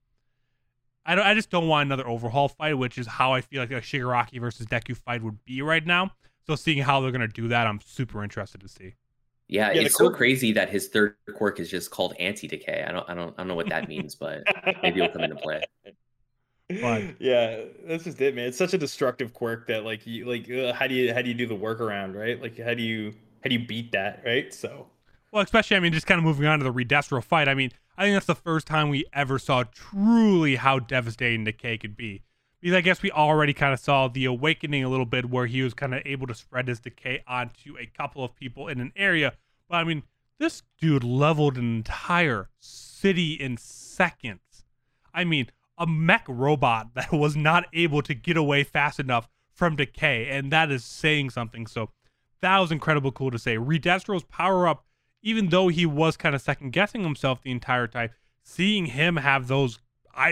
I 1.04 1.16
don't, 1.16 1.26
I 1.26 1.34
just 1.34 1.50
don't 1.50 1.66
want 1.66 1.88
another 1.88 2.06
overhaul 2.06 2.48
fight, 2.48 2.74
which 2.74 2.96
is 2.98 3.06
how 3.08 3.32
I 3.32 3.40
feel 3.40 3.60
like 3.60 3.72
a 3.72 3.80
Shigaraki 3.80 4.40
versus 4.40 4.66
Deku 4.66 4.96
fight 4.96 5.22
would 5.22 5.44
be 5.44 5.60
right 5.62 5.84
now. 5.84 6.12
So 6.46 6.54
seeing 6.54 6.78
how 6.82 7.00
they're 7.00 7.10
gonna 7.12 7.26
do 7.28 7.48
that, 7.48 7.66
I'm 7.66 7.80
super 7.84 8.22
interested 8.22 8.60
to 8.60 8.68
see. 8.68 8.94
Yeah, 9.48 9.68
Yeah, 9.68 9.80
the 9.80 9.86
it's 9.86 9.96
so 9.96 10.04
quirk- 10.08 10.16
crazy 10.16 10.52
that 10.52 10.70
his 10.70 10.88
third 10.88 11.16
quirk 11.34 11.58
is 11.60 11.68
just 11.70 11.90
called 11.90 12.14
anti-decay. 12.20 12.84
I 12.88 12.92
don't, 12.92 13.08
I 13.10 13.14
don't, 13.14 13.34
I 13.34 13.38
don't 13.38 13.48
know 13.48 13.54
what 13.56 13.68
that 13.68 13.88
means, 13.88 14.14
but 14.14 14.44
maybe 14.82 15.00
it'll 15.02 15.12
come 15.12 15.22
into 15.22 15.36
play. 15.36 15.62
Yeah, 17.18 17.64
that's 17.84 18.04
just 18.04 18.20
it, 18.20 18.34
man. 18.34 18.46
It's 18.48 18.58
such 18.58 18.74
a 18.74 18.78
destructive 18.78 19.32
quirk 19.34 19.66
that 19.68 19.84
like 19.84 20.06
you 20.06 20.24
like 20.24 20.50
uh, 20.50 20.72
how 20.72 20.86
do 20.86 20.94
you 20.94 21.12
how 21.12 21.22
do 21.22 21.28
you 21.28 21.34
do 21.34 21.46
the 21.46 21.56
workaround, 21.56 22.14
right? 22.14 22.40
Like 22.40 22.58
how 22.58 22.74
do 22.74 22.82
you 22.82 23.12
how 23.42 23.48
do 23.48 23.54
you 23.54 23.66
beat 23.66 23.92
that, 23.92 24.22
right? 24.24 24.52
So 24.52 24.88
Well, 25.30 25.42
especially, 25.42 25.76
I 25.76 25.80
mean, 25.80 25.92
just 25.92 26.06
kind 26.06 26.18
of 26.18 26.24
moving 26.24 26.46
on 26.46 26.58
to 26.58 26.64
the 26.64 26.72
Redestro 26.72 27.22
fight. 27.22 27.48
I 27.48 27.54
mean, 27.54 27.72
I 27.96 28.04
think 28.04 28.14
that's 28.14 28.26
the 28.26 28.34
first 28.34 28.66
time 28.66 28.88
we 28.88 29.04
ever 29.12 29.38
saw 29.38 29.64
truly 29.64 30.56
how 30.56 30.78
devastating 30.78 31.44
Decay 31.44 31.78
could 31.78 31.96
be. 31.96 32.22
Because 32.60 32.76
I 32.76 32.80
guess 32.80 33.02
we 33.02 33.10
already 33.10 33.52
kind 33.52 33.72
of 33.74 33.80
saw 33.80 34.06
the 34.06 34.24
awakening 34.24 34.84
a 34.84 34.88
little 34.88 35.04
bit 35.04 35.28
where 35.28 35.46
he 35.46 35.62
was 35.62 35.74
kind 35.74 35.94
of 35.94 36.02
able 36.06 36.28
to 36.28 36.34
spread 36.34 36.68
his 36.68 36.78
decay 36.78 37.24
onto 37.26 37.76
a 37.76 37.86
couple 37.86 38.24
of 38.24 38.36
people 38.36 38.68
in 38.68 38.80
an 38.80 38.92
area. 38.94 39.34
But 39.68 39.78
I 39.78 39.84
mean, 39.84 40.04
this 40.38 40.62
dude 40.80 41.02
leveled 41.02 41.58
an 41.58 41.76
entire 41.76 42.50
city 42.60 43.32
in 43.32 43.56
seconds. 43.56 44.64
I 45.12 45.24
mean, 45.24 45.48
a 45.78 45.86
mech 45.86 46.24
robot 46.28 46.94
that 46.94 47.12
was 47.12 47.36
not 47.36 47.66
able 47.72 48.02
to 48.02 48.14
get 48.14 48.36
away 48.36 48.64
fast 48.64 49.00
enough 49.00 49.28
from 49.52 49.76
decay, 49.76 50.28
and 50.28 50.50
that 50.52 50.70
is 50.70 50.84
saying 50.84 51.30
something. 51.30 51.66
So 51.66 51.90
that 52.40 52.58
was 52.58 52.72
incredible 52.72 53.12
cool 53.12 53.30
to 53.30 53.38
say. 53.38 53.56
Redestro's 53.56 54.24
power 54.24 54.66
up, 54.66 54.84
even 55.22 55.48
though 55.48 55.68
he 55.68 55.86
was 55.86 56.16
kind 56.16 56.34
of 56.34 56.42
second 56.42 56.72
guessing 56.72 57.02
himself 57.02 57.42
the 57.42 57.50
entire 57.50 57.86
time, 57.86 58.10
seeing 58.42 58.86
him 58.86 59.16
have 59.16 59.48
those 59.48 59.78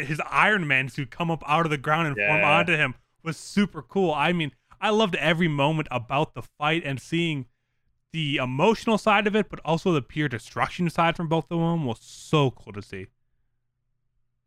his 0.02 0.20
Iron 0.30 0.66
Man 0.66 0.88
suit 0.90 1.10
come 1.10 1.30
up 1.30 1.42
out 1.46 1.64
of 1.64 1.70
the 1.70 1.78
ground 1.78 2.08
and 2.08 2.16
form 2.16 2.44
onto 2.44 2.76
him 2.76 2.94
was 3.22 3.36
super 3.36 3.82
cool. 3.82 4.12
I 4.12 4.32
mean, 4.32 4.52
I 4.80 4.90
loved 4.90 5.14
every 5.16 5.48
moment 5.48 5.88
about 5.90 6.34
the 6.34 6.42
fight 6.58 6.82
and 6.84 7.00
seeing 7.00 7.46
the 8.12 8.36
emotional 8.36 8.98
side 8.98 9.26
of 9.26 9.36
it, 9.36 9.48
but 9.48 9.60
also 9.64 9.92
the 9.92 10.02
pure 10.02 10.28
destruction 10.28 10.90
side 10.90 11.16
from 11.16 11.28
both 11.28 11.44
of 11.50 11.58
them 11.58 11.84
was 11.84 11.98
so 12.00 12.50
cool 12.50 12.72
to 12.72 12.82
see. 12.82 13.06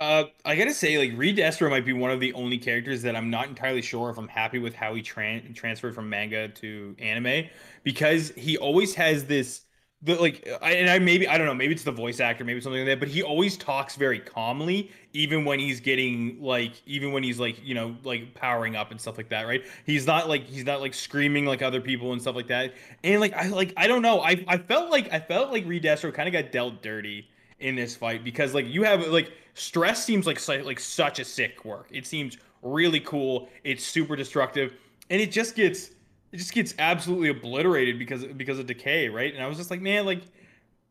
Uh, 0.03 0.25
I 0.43 0.55
gotta 0.57 0.73
say, 0.73 0.97
like 0.97 1.11
Redestro 1.17 1.69
might 1.69 1.85
be 1.85 1.93
one 1.93 2.11
of 2.11 2.19
the 2.19 2.33
only 2.33 2.57
characters 2.57 3.03
that 3.03 3.15
I'm 3.15 3.29
not 3.29 3.47
entirely 3.47 3.81
sure 3.81 4.09
if 4.09 4.17
I'm 4.17 4.27
happy 4.27 4.59
with 4.59 4.75
how 4.75 4.93
he 4.95 5.01
tran- 5.01 5.55
transferred 5.55 5.95
from 5.95 6.09
manga 6.09 6.49
to 6.49 6.95
anime 6.99 7.45
because 7.83 8.31
he 8.35 8.57
always 8.57 8.95
has 8.95 9.25
this 9.25 9.61
the 10.01 10.15
like 10.15 10.45
I, 10.61 10.73
and 10.73 10.89
I 10.89 10.99
maybe 10.99 11.25
I 11.27 11.37
don't 11.37 11.47
know 11.47 11.53
maybe 11.53 11.73
it's 11.73 11.83
the 11.83 11.91
voice 11.91 12.19
actor 12.19 12.43
maybe 12.43 12.59
something 12.59 12.81
like 12.81 12.87
that 12.89 12.99
but 12.99 13.07
he 13.07 13.23
always 13.23 13.55
talks 13.55 13.95
very 13.95 14.19
calmly 14.19 14.91
even 15.13 15.45
when 15.45 15.59
he's 15.59 15.79
getting 15.79 16.41
like 16.41 16.73
even 16.85 17.13
when 17.13 17.23
he's 17.23 17.39
like 17.39 17.65
you 17.65 17.73
know 17.73 17.95
like 18.03 18.33
powering 18.33 18.75
up 18.75 18.91
and 18.91 18.99
stuff 18.99 19.15
like 19.17 19.29
that 19.29 19.47
right? 19.47 19.63
He's 19.85 20.05
not 20.05 20.27
like 20.27 20.45
he's 20.45 20.65
not 20.65 20.81
like 20.81 20.93
screaming 20.93 21.45
like 21.45 21.61
other 21.61 21.79
people 21.79 22.11
and 22.11 22.21
stuff 22.21 22.35
like 22.35 22.47
that. 22.47 22.73
And 23.05 23.21
like 23.21 23.33
I 23.33 23.47
like 23.47 23.73
I 23.77 23.87
don't 23.87 24.01
know 24.01 24.19
I 24.21 24.43
I 24.49 24.57
felt 24.57 24.91
like 24.91 25.13
I 25.13 25.19
felt 25.21 25.51
like 25.51 25.65
Redestro 25.65 26.13
kind 26.13 26.27
of 26.27 26.33
got 26.33 26.51
dealt 26.51 26.81
dirty 26.81 27.29
in 27.59 27.75
this 27.75 27.95
fight 27.95 28.23
because 28.23 28.53
like 28.53 28.67
you 28.67 28.83
have 28.83 29.07
like 29.07 29.31
stress 29.53 30.03
seems 30.03 30.25
like 30.25 30.45
like 30.65 30.79
such 30.79 31.19
a 31.19 31.25
sick 31.25 31.65
work. 31.65 31.87
It 31.91 32.05
seems 32.05 32.37
really 32.61 32.99
cool. 32.99 33.49
It's 33.63 33.85
super 33.85 34.15
destructive, 34.15 34.73
and 35.09 35.21
it 35.21 35.31
just 35.31 35.55
gets 35.55 35.91
it 36.31 36.37
just 36.37 36.53
gets 36.53 36.73
absolutely 36.79 37.29
obliterated 37.29 37.99
because 37.99 38.25
because 38.25 38.59
of 38.59 38.65
decay, 38.65 39.09
right? 39.09 39.33
And 39.33 39.43
I 39.43 39.47
was 39.47 39.57
just 39.57 39.71
like, 39.71 39.81
man, 39.81 40.05
like 40.05 40.21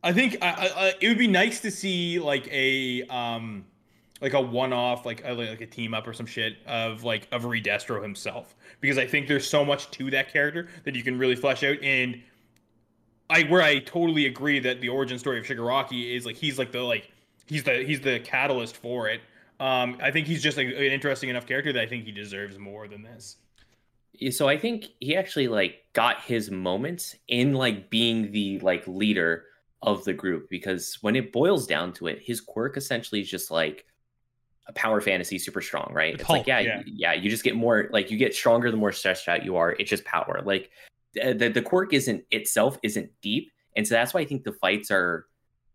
I 0.03 0.13
think 0.13 0.39
I, 0.43 0.71
I, 0.77 0.95
it 1.01 1.09
would 1.09 1.19
be 1.19 1.29
nice 1.29 1.61
to 1.61 1.71
see 1.71 2.19
like 2.19 2.49
a 2.51 3.03
um 3.09 3.65
like 4.21 4.35
a 4.35 4.41
one-off 4.41 5.05
like 5.05 5.23
a, 5.25 5.33
like 5.33 5.61
a 5.61 5.67
team 5.67 5.95
up 5.95 6.07
or 6.07 6.13
some 6.13 6.27
shit 6.27 6.57
of 6.67 7.03
like 7.03 7.27
of 7.33 7.43
Redestro 7.43 8.01
himself 8.01 8.55
because 8.81 8.97
I 8.97 9.07
think 9.07 9.27
there's 9.27 9.49
so 9.49 9.65
much 9.65 9.91
to 9.93 10.11
that 10.13 10.33
character 10.33 10.69
that 10.85 10.95
you 10.95 11.03
can 11.03 11.19
really 11.19 11.35
flesh 11.35 11.65
out 11.65 11.77
and 11.83 12.23
I 13.33 13.43
where 13.45 13.63
I 13.63 13.79
totally 13.79 14.27
agree 14.27 14.61
that 14.61 14.81
the 14.81 14.91
origin 14.91 15.19
story 15.19 15.39
of 15.39 15.47
Shigaraki 15.47 16.15
is 16.15 16.27
like 16.27 16.37
he's 16.37 16.59
like 16.59 16.71
the 16.71 16.83
like 16.83 17.11
he's 17.47 17.65
the 17.65 17.83
he's 17.83 18.01
the 18.01 18.21
catalyst 18.21 18.77
for 18.77 19.09
it. 19.09 19.23
Um, 19.59 19.97
I 20.03 20.11
think 20.11 20.27
he's 20.27 20.43
just 20.43 20.57
like, 20.57 20.67
an 20.67 20.75
interesting 20.75 21.31
enough 21.31 21.47
character 21.47 21.73
that 21.73 21.81
I 21.81 21.87
think 21.87 22.05
he 22.05 22.13
deserves 22.13 22.59
more 22.59 22.89
than 22.89 23.03
this. 23.03 23.37
So 24.31 24.49
I 24.49 24.59
think 24.59 24.87
he 25.01 25.17
actually 25.17 25.49
like 25.49 25.85
got 25.93 26.21
his 26.21 26.51
moments 26.51 27.17
in 27.29 27.55
like 27.55 27.89
being 27.89 28.33
the 28.33 28.59
like 28.59 28.87
leader 28.87 29.45
of 29.81 30.05
the 30.05 30.13
group 30.13 30.51
because 30.51 30.99
when 31.01 31.17
it 31.17 31.33
boils 31.33 31.67
down 31.67 31.93
to 31.95 32.09
it, 32.09 32.21
his 32.23 32.41
quirk 32.41 32.77
essentially 32.77 33.21
is 33.21 33.31
just 33.31 33.51
like 33.51 33.87
a 34.67 34.73
power 34.75 35.01
fantasy 35.01 35.39
super 35.39 35.61
strong, 35.61 35.91
right? 35.93 36.15
It's 36.15 36.23
It's, 36.23 36.31
like 36.31 36.47
yeah, 36.47 36.61
yeah. 36.61 36.83
yeah, 36.85 37.13
you 37.15 37.31
just 37.31 37.45
get 37.45 37.57
more 37.57 37.89
like 37.93 38.11
you 38.11 38.19
get 38.19 38.35
stronger 38.35 38.71
the 38.71 38.77
more 38.77 38.93
stressed 38.93 39.29
out 39.29 39.45
you 39.45 39.57
are. 39.57 39.73
It's 39.73 39.91
just 39.91 40.05
power. 40.05 40.43
Like 40.45 40.71
the 41.15 41.35
the, 41.35 41.49
the 41.49 41.63
quirk 41.63 41.93
isn't 41.93 42.25
itself 42.31 42.79
isn't 42.83 43.11
deep, 43.21 43.51
and 43.77 43.87
so 43.87 43.95
that's 43.95 44.15
why 44.15 44.21
I 44.21 44.25
think 44.25 44.45
the 44.45 44.53
fights 44.53 44.91
are, 44.91 45.27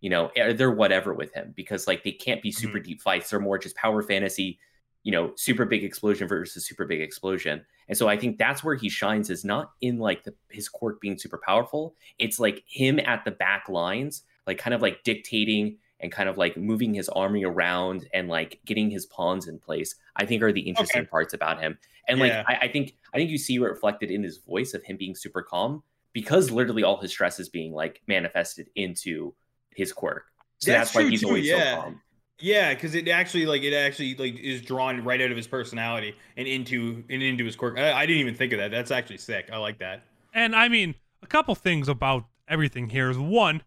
you 0.01 0.09
know, 0.09 0.31
eh, 0.35 0.53
they're 0.53 0.71
whatever 0.71 1.13
with 1.13 1.33
him 1.33 1.53
because 1.55 1.87
like 1.87 2.03
they 2.03 2.11
can't 2.11 2.41
be 2.41 2.51
super 2.51 2.79
deep 2.79 3.01
fights. 3.01 3.29
They're 3.29 3.39
more 3.39 3.57
just 3.57 3.75
power 3.75 4.01
fantasy, 4.01 4.59
you 5.03 5.11
know, 5.11 5.33
super 5.35 5.65
big 5.65 5.83
explosion 5.83 6.27
versus 6.27 6.65
super 6.65 6.85
big 6.85 7.01
explosion. 7.01 7.65
And 7.87 7.97
so 7.97 8.07
I 8.07 8.17
think 8.17 8.37
that's 8.37 8.63
where 8.63 8.75
he 8.75 8.89
shines 8.89 9.29
is 9.29 9.45
not 9.45 9.71
in 9.81 9.97
like 9.97 10.23
the, 10.23 10.33
his 10.49 10.67
quirk 10.67 10.99
being 10.99 11.17
super 11.17 11.39
powerful. 11.45 11.95
It's 12.19 12.39
like 12.39 12.63
him 12.67 12.99
at 12.99 13.23
the 13.23 13.31
back 13.31 13.69
lines, 13.69 14.23
like 14.45 14.57
kind 14.57 14.73
of 14.73 14.81
like 14.81 15.03
dictating 15.03 15.77
and 15.99 16.11
kind 16.11 16.29
of 16.29 16.37
like 16.37 16.57
moving 16.57 16.93
his 16.93 17.09
army 17.09 17.43
around 17.43 18.07
and 18.13 18.27
like 18.27 18.59
getting 18.65 18.89
his 18.89 19.05
pawns 19.05 19.47
in 19.47 19.59
place. 19.59 19.95
I 20.15 20.25
think 20.25 20.43
are 20.43 20.51
the 20.51 20.61
interesting 20.61 21.01
Okay. 21.01 21.09
parts 21.09 21.33
about 21.33 21.59
him. 21.61 21.77
And 22.07 22.19
like 22.19 22.31
I, 22.31 22.59
I 22.63 22.67
think 22.67 22.95
I 23.13 23.17
think 23.17 23.29
you 23.29 23.37
see 23.37 23.59
reflected 23.59 24.11
in 24.11 24.23
his 24.23 24.37
voice 24.37 24.73
of 24.73 24.83
him 24.83 24.97
being 24.97 25.15
super 25.15 25.41
calm 25.41 25.83
because 26.13 26.51
literally 26.51 26.83
all 26.83 26.97
his 26.97 27.11
stress 27.11 27.39
is 27.39 27.49
being 27.49 27.73
like 27.73 28.01
manifested 28.07 28.69
into 28.75 29.33
his 29.75 29.91
quirk. 29.91 30.25
So 30.59 30.71
That's 30.71 30.91
that's, 30.91 30.95
why 30.95 31.09
he's 31.09 31.21
too, 31.21 31.27
always 31.27 31.45
yeah. 31.45 31.75
so 31.75 31.81
calm. 31.81 32.01
Yeah, 32.39 32.73
because 32.73 32.93
it 32.93 33.07
actually 33.07 33.45
like 33.47 33.63
it 33.63 33.73
actually 33.73 34.15
like 34.15 34.39
is 34.39 34.61
drawn 34.61 35.03
right 35.03 35.19
out 35.21 35.31
of 35.31 35.37
his 35.37 35.47
personality 35.47 36.15
and 36.37 36.47
into 36.47 37.03
and 37.09 37.23
into 37.23 37.43
his 37.43 37.55
quirk. 37.55 37.77
I, 37.79 37.91
I 37.93 38.05
didn't 38.05 38.21
even 38.21 38.35
think 38.35 38.53
of 38.53 38.59
that. 38.59 38.71
That's 38.71 38.91
actually 38.91 39.17
sick. 39.17 39.49
I 39.51 39.57
like 39.57 39.79
that. 39.79 40.03
And 40.33 40.55
I 40.55 40.67
mean, 40.69 40.95
a 41.23 41.27
couple 41.27 41.55
things 41.55 41.89
about 41.89 42.25
everything 42.47 42.89
here 42.89 43.09
is 43.09 43.17
one, 43.17 43.63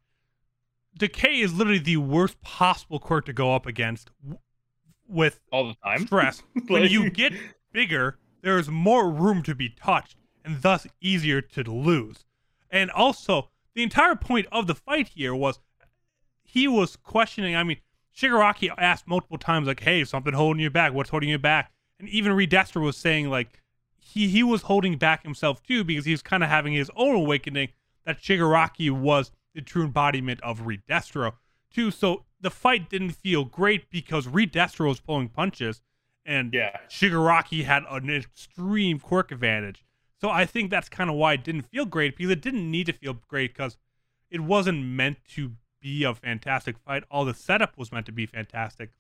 Decay 0.98 1.40
is 1.40 1.55
literally 1.55 1.79
the 1.79 1.96
worst 1.96 2.40
possible 2.42 2.98
quirk 2.98 3.26
to 3.26 3.33
go 3.33 3.55
up 3.55 3.66
against 3.66 4.11
with 5.09 5.40
All 5.53 5.68
the 5.68 5.74
time. 5.85 6.07
stress. 6.07 6.42
when 6.68 6.90
you 6.90 7.11
get 7.11 7.33
bigger, 7.72 8.18
there 8.42 8.59
is 8.59 8.68
more 8.68 9.11
room 9.11 9.42
to 9.44 9.55
be 9.55 9.68
touched 9.68 10.16
and 10.44 10.62
thus 10.62 10.87
easier 11.00 11.40
to 11.40 11.62
lose. 11.62 12.24
And 12.70 12.90
also, 12.90 13.50
the 13.74 13.83
entire 13.83 14.16
point 14.16 14.46
of 14.53 14.66
the 14.66 14.74
fight 14.74 15.09
here 15.09 15.35
was 15.35 15.61
he 16.42 16.68
was 16.68 16.96
questioning. 16.96 17.57
I 17.57 17.64
mean, 17.64 17.79
Shigaraki 18.16 18.70
asked 18.76 19.07
multiple 19.07 19.38
times, 19.38 19.66
like, 19.66 19.81
"Hey, 19.81 20.05
something 20.05 20.33
holding 20.33 20.62
you 20.62 20.70
back? 20.70 20.92
What's 20.92 21.11
holding 21.11 21.29
you 21.29 21.38
back?" 21.38 21.72
And 21.98 22.09
even 22.09 22.33
Redestro 22.33 22.83
was 22.83 22.96
saying, 22.96 23.29
like, 23.31 23.61
he 23.96 24.29
he 24.29 24.42
was 24.42 24.62
holding 24.62 24.96
back 24.98 25.22
himself 25.22 25.62
too 25.62 25.85
because 25.85 26.05
he 26.05 26.12
was 26.12 26.22
kind 26.22 26.42
of 26.42 26.48
having 26.48 26.72
his 26.72 26.90
own 26.96 27.14
awakening 27.14 27.68
that 28.05 28.20
Shigaraki 28.20 28.90
was 28.90 29.31
the 29.54 29.60
true 29.62 29.84
embodiment 29.84 30.40
of 30.42 30.60
Redestro 30.62 31.34
too. 31.70 31.90
So 31.90 32.24
the 32.40 32.50
fight 32.50 32.88
didn't 32.90 33.12
feel 33.12 33.44
great 33.44 33.90
because 33.90 34.26
Redestro 34.26 34.88
was 34.88 35.00
pulling 35.00 35.28
punches, 35.28 35.82
and 36.24 36.52
Yeah. 36.52 36.76
Shigaraki 36.88 37.64
had 37.64 37.84
an 37.90 38.10
extreme 38.10 38.98
quirk 38.98 39.30
advantage. 39.32 39.84
So 40.20 40.28
I 40.28 40.44
think 40.44 40.70
that's 40.70 40.88
kind 40.88 41.08
of 41.08 41.16
why 41.16 41.34
it 41.34 41.44
didn't 41.44 41.70
feel 41.70 41.86
great 41.86 42.16
because 42.16 42.30
it 42.30 42.42
didn't 42.42 42.70
need 42.70 42.86
to 42.86 42.92
feel 42.92 43.14
great 43.28 43.54
because 43.54 43.78
it 44.30 44.40
wasn't 44.40 44.84
meant 44.84 45.18
to 45.34 45.52
be 45.80 46.04
a 46.04 46.14
fantastic 46.14 46.76
fight. 46.78 47.04
All 47.10 47.24
the 47.24 47.34
setup 47.34 47.78
was 47.78 47.90
meant 47.90 48.06
to 48.06 48.12
be 48.12 48.26
fantastic, 48.26 48.90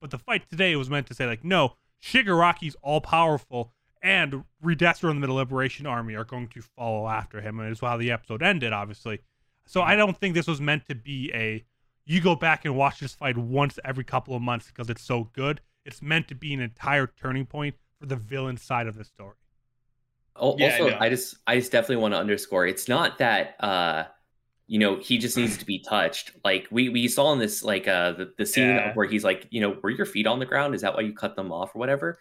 but 0.00 0.10
the 0.10 0.18
fight 0.18 0.48
today 0.48 0.76
was 0.76 0.88
meant 0.88 1.06
to 1.08 1.14
say 1.14 1.26
like, 1.26 1.44
no, 1.44 1.74
Shigaraki's 2.00 2.76
all 2.80 3.00
powerful, 3.00 3.72
and 4.00 4.44
Redestro 4.64 5.10
and 5.10 5.20
the 5.20 5.26
Meta 5.26 5.32
Liberation 5.32 5.84
Army 5.86 6.14
are 6.14 6.24
going 6.24 6.46
to 6.48 6.62
follow 6.62 7.08
after 7.08 7.40
him, 7.40 7.58
and 7.58 7.70
it's 7.70 7.80
how 7.80 7.96
the 7.96 8.12
episode 8.12 8.40
ended, 8.42 8.72
obviously. 8.72 9.18
So 9.68 9.82
I 9.82 9.96
don't 9.96 10.16
think 10.18 10.34
this 10.34 10.46
was 10.46 10.60
meant 10.62 10.86
to 10.88 10.94
be 10.94 11.30
a 11.34 11.64
you 12.06 12.22
go 12.22 12.34
back 12.34 12.64
and 12.64 12.74
watch 12.74 13.00
this 13.00 13.14
fight 13.14 13.36
once 13.36 13.78
every 13.84 14.02
couple 14.02 14.34
of 14.34 14.40
months 14.40 14.68
because 14.68 14.88
it's 14.88 15.02
so 15.02 15.24
good. 15.34 15.60
It's 15.84 16.00
meant 16.00 16.26
to 16.28 16.34
be 16.34 16.54
an 16.54 16.60
entire 16.60 17.06
turning 17.06 17.44
point 17.44 17.74
for 18.00 18.06
the 18.06 18.16
villain 18.16 18.56
side 18.56 18.86
of 18.86 18.96
the 18.96 19.04
story. 19.04 19.34
Al- 20.40 20.56
Yeah, 20.58 20.68
I 20.68 20.72
also, 20.72 20.90
know. 20.90 20.96
I, 21.00 21.08
just 21.10 21.36
I 21.46 21.56
just 21.56 21.70
definitely 21.70 21.96
want 21.96 22.14
to 22.14 22.18
underscore 22.18 22.66
it's 22.66 22.88
not 22.88 23.18
that 23.18 23.56
uh 23.62 24.04
you 24.66 24.78
know 24.78 24.96
he 24.96 25.18
just 25.18 25.36
needs 25.36 25.58
to 25.58 25.66
be 25.66 25.80
touched. 25.80 26.32
Like 26.44 26.66
we 26.70 26.88
we 26.88 27.06
saw 27.08 27.32
in 27.34 27.38
this 27.38 27.62
like 27.62 27.86
uh 27.86 28.12
the, 28.12 28.32
the 28.38 28.46
scene 28.46 28.68
Yeah. 28.68 28.94
where 28.94 29.06
he's 29.06 29.24
like, 29.24 29.46
you 29.50 29.60
know, 29.60 29.76
were 29.82 29.90
your 29.90 30.06
feet 30.06 30.26
on 30.26 30.38
the 30.38 30.46
ground? 30.46 30.74
Is 30.74 30.80
that 30.80 30.94
why 30.94 31.02
you 31.02 31.12
cut 31.12 31.36
them 31.36 31.52
off 31.52 31.74
or 31.74 31.78
whatever? 31.78 32.18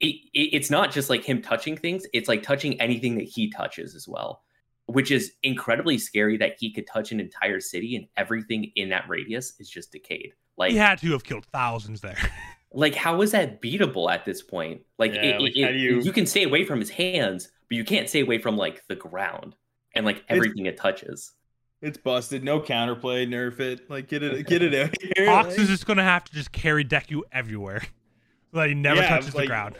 It, 0.00 0.16
it, 0.34 0.50
it's 0.54 0.70
not 0.70 0.90
just 0.90 1.08
like 1.08 1.24
him 1.24 1.40
touching 1.40 1.76
things, 1.76 2.04
it's 2.12 2.28
like 2.28 2.42
touching 2.42 2.80
anything 2.80 3.14
that 3.16 3.28
he 3.28 3.50
touches 3.50 3.94
as 3.94 4.06
well. 4.06 4.42
Which 4.86 5.10
is 5.10 5.32
incredibly 5.42 5.96
scary 5.96 6.36
that 6.38 6.56
he 6.58 6.72
could 6.72 6.86
touch 6.86 7.12
an 7.12 7.20
entire 7.20 7.60
city 7.60 7.96
and 7.96 8.06
everything 8.16 8.72
in 8.76 8.88
that 8.90 9.08
radius 9.08 9.54
is 9.60 9.70
just 9.70 9.92
decayed. 9.92 10.32
Like 10.56 10.72
he 10.72 10.76
had 10.76 10.98
to 10.98 11.12
have 11.12 11.24
killed 11.24 11.46
thousands 11.46 12.00
there. 12.00 12.18
like 12.72 12.94
how 12.94 13.22
is 13.22 13.30
that 13.32 13.62
beatable 13.62 14.10
at 14.12 14.24
this 14.24 14.42
point 14.42 14.80
like, 14.98 15.14
Yeah, 15.14 15.22
it, 15.22 15.40
like, 15.40 15.56
it- 15.56 15.62
how 15.64 15.70
do 15.70 15.78
you- 15.78 16.00
you 16.00 16.12
can 16.12 16.26
stay 16.26 16.42
away 16.44 16.64
from 16.64 16.80
his 16.80 16.90
hands 16.90 17.50
but 17.68 17.76
you 17.76 17.84
can't 17.84 18.08
stay 18.08 18.20
away 18.20 18.38
from 18.38 18.56
like 18.56 18.82
the 18.88 18.94
ground 18.96 19.54
and 19.94 20.04
like 20.04 20.24
everything 20.28 20.66
it 20.66 20.76
touches 20.78 21.32
It's 21.80 21.98
busted. 21.98 22.42
No 22.44 22.60
counterplay. 22.60 23.26
Nerf 23.28 23.60
it. 23.60 23.88
Like 23.90 24.08
get 24.08 24.22
it. 24.22 24.46
Get 24.46 24.62
it 24.62 24.74
out 24.82 24.94
here. 25.16 25.30
Hawks 25.30 25.50
like- 25.50 25.58
is 25.60 25.68
just 25.68 25.86
gonna 25.86 26.02
have 26.02 26.24
to 26.24 26.32
just 26.32 26.50
carry 26.52 26.84
Deku 26.84 27.20
everywhere, 27.30 27.80
so 28.52 28.58
that 28.58 28.68
he 28.68 28.74
never 28.74 29.00
Yeah, 29.00 29.08
touches 29.08 29.32
the 29.34 29.46
ground. 29.46 29.76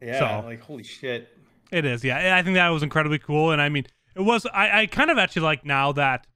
yeah. 0.00 0.40
so- 0.42 0.46
Like 0.46 0.60
holy 0.60 0.82
shit. 0.82 1.28
It 1.72 1.84
is, 1.84 2.02
yeah. 2.02 2.36
I 2.36 2.42
think 2.42 2.54
that 2.54 2.68
was 2.68 2.82
incredibly 2.82 3.18
cool, 3.18 3.52
and 3.52 3.60
I 3.62 3.68
mean, 3.68 3.86
it 4.16 4.22
was. 4.22 4.46
I, 4.46 4.82
I 4.82 4.86
kind 4.86 5.10
of 5.10 5.18
actually 5.18 5.42
like 5.42 5.64
now 5.64 5.92
that 5.92 6.26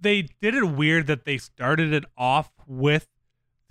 they 0.00 0.28
did 0.40 0.54
it 0.54 0.64
weird 0.64 1.06
that 1.08 1.24
they 1.24 1.38
started 1.38 1.92
it 1.92 2.04
off 2.16 2.50
with 2.66 3.08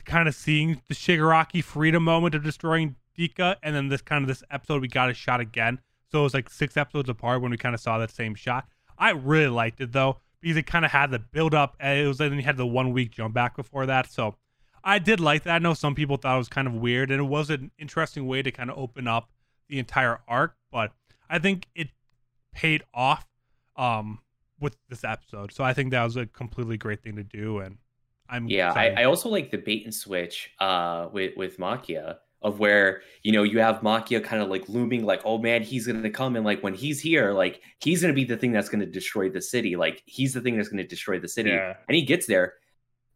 kind 0.06 0.28
of 0.28 0.36
seeing 0.36 0.82
the 0.88 0.94
Shigaraki 0.94 1.64
freedom 1.64 2.04
moment 2.04 2.36
of 2.36 2.44
destroying 2.44 2.96
Deika, 3.18 3.56
and 3.64 3.76
then 3.76 3.88
this 3.90 4.02
kind 4.02 4.24
of 4.24 4.28
this 4.28 4.44
episode 4.52 4.82
we 4.82 4.88
got 4.88 5.10
a 5.10 5.14
shot 5.14 5.40
again. 5.40 5.80
So 6.12 6.20
it 6.20 6.24
was 6.24 6.34
like 6.34 6.50
six 6.50 6.78
episodes 6.78 7.10
apart 7.10 7.42
when 7.42 7.52
we 7.52 7.58
kind 7.58 7.74
of 7.74 7.82
saw 7.82 7.98
that 7.98 8.12
same 8.12 8.36
shot. 8.36 8.68
I 8.98 9.12
really 9.12 9.48
liked 9.48 9.82
it 9.82 9.92
though 9.92 10.20
because 10.40 10.58
it 10.58 10.68
kind 10.68 10.86
of 10.86 10.92
had 10.92 11.12
the 11.12 11.20
build 11.20 11.56
up, 11.56 11.76
and 11.80 12.00
eh, 12.00 12.04
it 12.04 12.08
was 12.08 12.20
then 12.20 12.34
you 12.34 12.44
had 12.44 12.58
the 12.58 12.68
one 12.68 12.94
week 12.94 13.12
jump 13.12 13.34
back 13.34 13.56
before 13.56 13.86
that. 13.88 14.12
So 14.12 14.36
I 14.84 15.00
did 15.00 15.20
like 15.20 15.44
that. 15.44 15.56
I 15.56 15.60
know 15.60 15.74
some 15.74 15.96
people 15.96 16.18
thought 16.18 16.36
it 16.36 16.38
was 16.38 16.50
kind 16.50 16.68
of 16.68 16.76
weird, 16.76 17.10
and 17.10 17.20
it 17.20 17.26
was 17.26 17.50
an 17.50 17.72
interesting 17.80 18.28
way 18.28 18.44
to 18.44 18.52
kind 18.52 18.70
of 18.70 18.78
open 18.78 19.08
up 19.08 19.32
the 19.70 19.80
entire 19.80 20.20
arc, 20.28 20.56
but 20.72 20.92
I 21.30 21.40
think 21.40 21.68
it 21.76 21.90
paid 22.54 22.84
off 22.94 23.28
um 23.76 24.20
with 24.60 24.78
this 24.90 25.04
episode. 25.04 25.52
So 25.52 25.64
I 25.64 25.74
think 25.74 25.92
that 25.92 26.04
was 26.04 26.16
a 26.16 26.26
completely 26.26 26.78
great 26.78 27.04
thing 27.04 27.16
to 27.18 27.24
do 27.24 27.60
and 27.60 27.78
I'm 28.30 28.48
Yeah, 28.48 28.72
I. 28.76 28.88
I 29.02 29.04
also 29.04 29.30
like 29.30 29.52
the 29.52 29.58
bait 29.58 29.84
and 29.86 29.94
switch 29.94 30.50
uh 30.60 31.10
with 31.12 31.36
with 31.38 31.58
Machia 31.58 32.18
of 32.42 32.60
where 32.60 33.02
you 33.24 33.32
know 33.32 33.44
you 33.44 33.60
have 33.60 33.82
Machia 33.82 34.24
kind 34.24 34.42
of 34.42 34.50
like 34.50 34.70
looming 34.70 35.04
like 35.06 35.22
oh 35.26 35.38
man 35.38 35.62
he's 35.64 35.86
gonna 35.88 36.10
come 36.10 36.36
and 36.36 36.46
like 36.46 36.62
when 36.64 36.74
he's 36.74 37.00
here 37.02 37.34
like 37.34 37.62
he's 37.80 38.02
gonna 38.02 38.14
be 38.14 38.24
the 38.24 38.38
thing 38.38 38.52
that's 38.52 38.70
gonna 38.70 38.86
destroy 38.86 39.30
the 39.30 39.42
city 39.42 39.76
like 39.76 40.02
he's 40.06 40.34
the 40.34 40.42
thing 40.42 40.56
that's 40.56 40.70
gonna 40.70 40.84
destroy 40.88 41.20
the 41.20 41.28
city 41.28 41.50
Yeah. 41.50 41.76
and 41.88 41.96
he 41.96 42.04
gets 42.04 42.26
there 42.28 42.54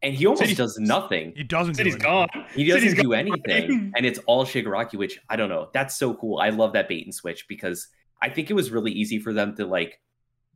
and 0.01 0.13
he 0.15 0.25
almost 0.25 0.41
City's- 0.41 0.57
does 0.57 0.77
nothing 0.79 1.33
he 1.35 1.43
doesn't 1.43 1.73
do 1.73 1.77
City's 1.77 1.93
anything. 1.95 2.09
gone. 2.11 2.27
he 2.55 2.63
doesn't 2.65 2.81
City's 2.89 3.03
do 3.03 3.09
gone. 3.09 3.19
anything 3.19 3.91
and 3.97 4.05
it's 4.05 4.19
all 4.27 4.45
Shigaraki 4.45 4.95
which 4.95 5.19
I 5.29 5.35
don't 5.35 5.49
know 5.49 5.69
that's 5.73 5.95
so 5.97 6.13
cool 6.13 6.39
I 6.39 6.49
love 6.49 6.73
that 6.73 6.87
bait 6.87 7.05
and 7.05 7.13
switch 7.13 7.47
because 7.47 7.87
I 8.21 8.29
think 8.29 8.49
it 8.49 8.53
was 8.53 8.71
really 8.71 8.91
easy 8.91 9.19
for 9.19 9.33
them 9.33 9.55
to 9.55 9.65
like 9.65 9.99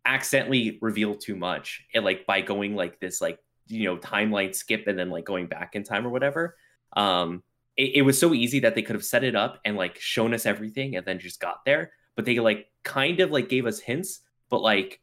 accidentally 0.05 0.77
reveal 0.81 1.15
too 1.15 1.35
much 1.35 1.83
and 1.93 2.03
like 2.03 2.25
by 2.25 2.41
going 2.41 2.75
like 2.75 2.99
this 2.99 3.21
like 3.21 3.39
you 3.67 3.85
know 3.85 3.97
timeline 3.97 4.53
skip 4.53 4.85
and 4.87 4.99
then 4.99 5.09
like 5.09 5.23
going 5.23 5.47
back 5.47 5.75
in 5.75 5.83
time 5.83 6.05
or 6.05 6.09
whatever 6.09 6.55
um 6.97 7.41
it, 7.77 7.91
it 7.95 8.01
was 8.01 8.19
so 8.19 8.33
easy 8.33 8.59
that 8.59 8.75
they 8.75 8.81
could 8.81 8.95
have 8.95 9.05
set 9.05 9.23
it 9.23 9.35
up 9.35 9.59
and 9.65 9.77
like 9.77 9.97
shown 9.99 10.33
us 10.33 10.45
everything 10.45 10.95
and 10.97 11.05
then 11.05 11.19
just 11.19 11.39
got 11.39 11.63
there 11.65 11.91
but 12.15 12.25
they 12.25 12.39
like 12.39 12.67
kind 12.83 13.21
of 13.21 13.31
like 13.31 13.47
gave 13.47 13.65
us 13.65 13.79
hints 13.79 14.19
but 14.49 14.61
like 14.61 14.99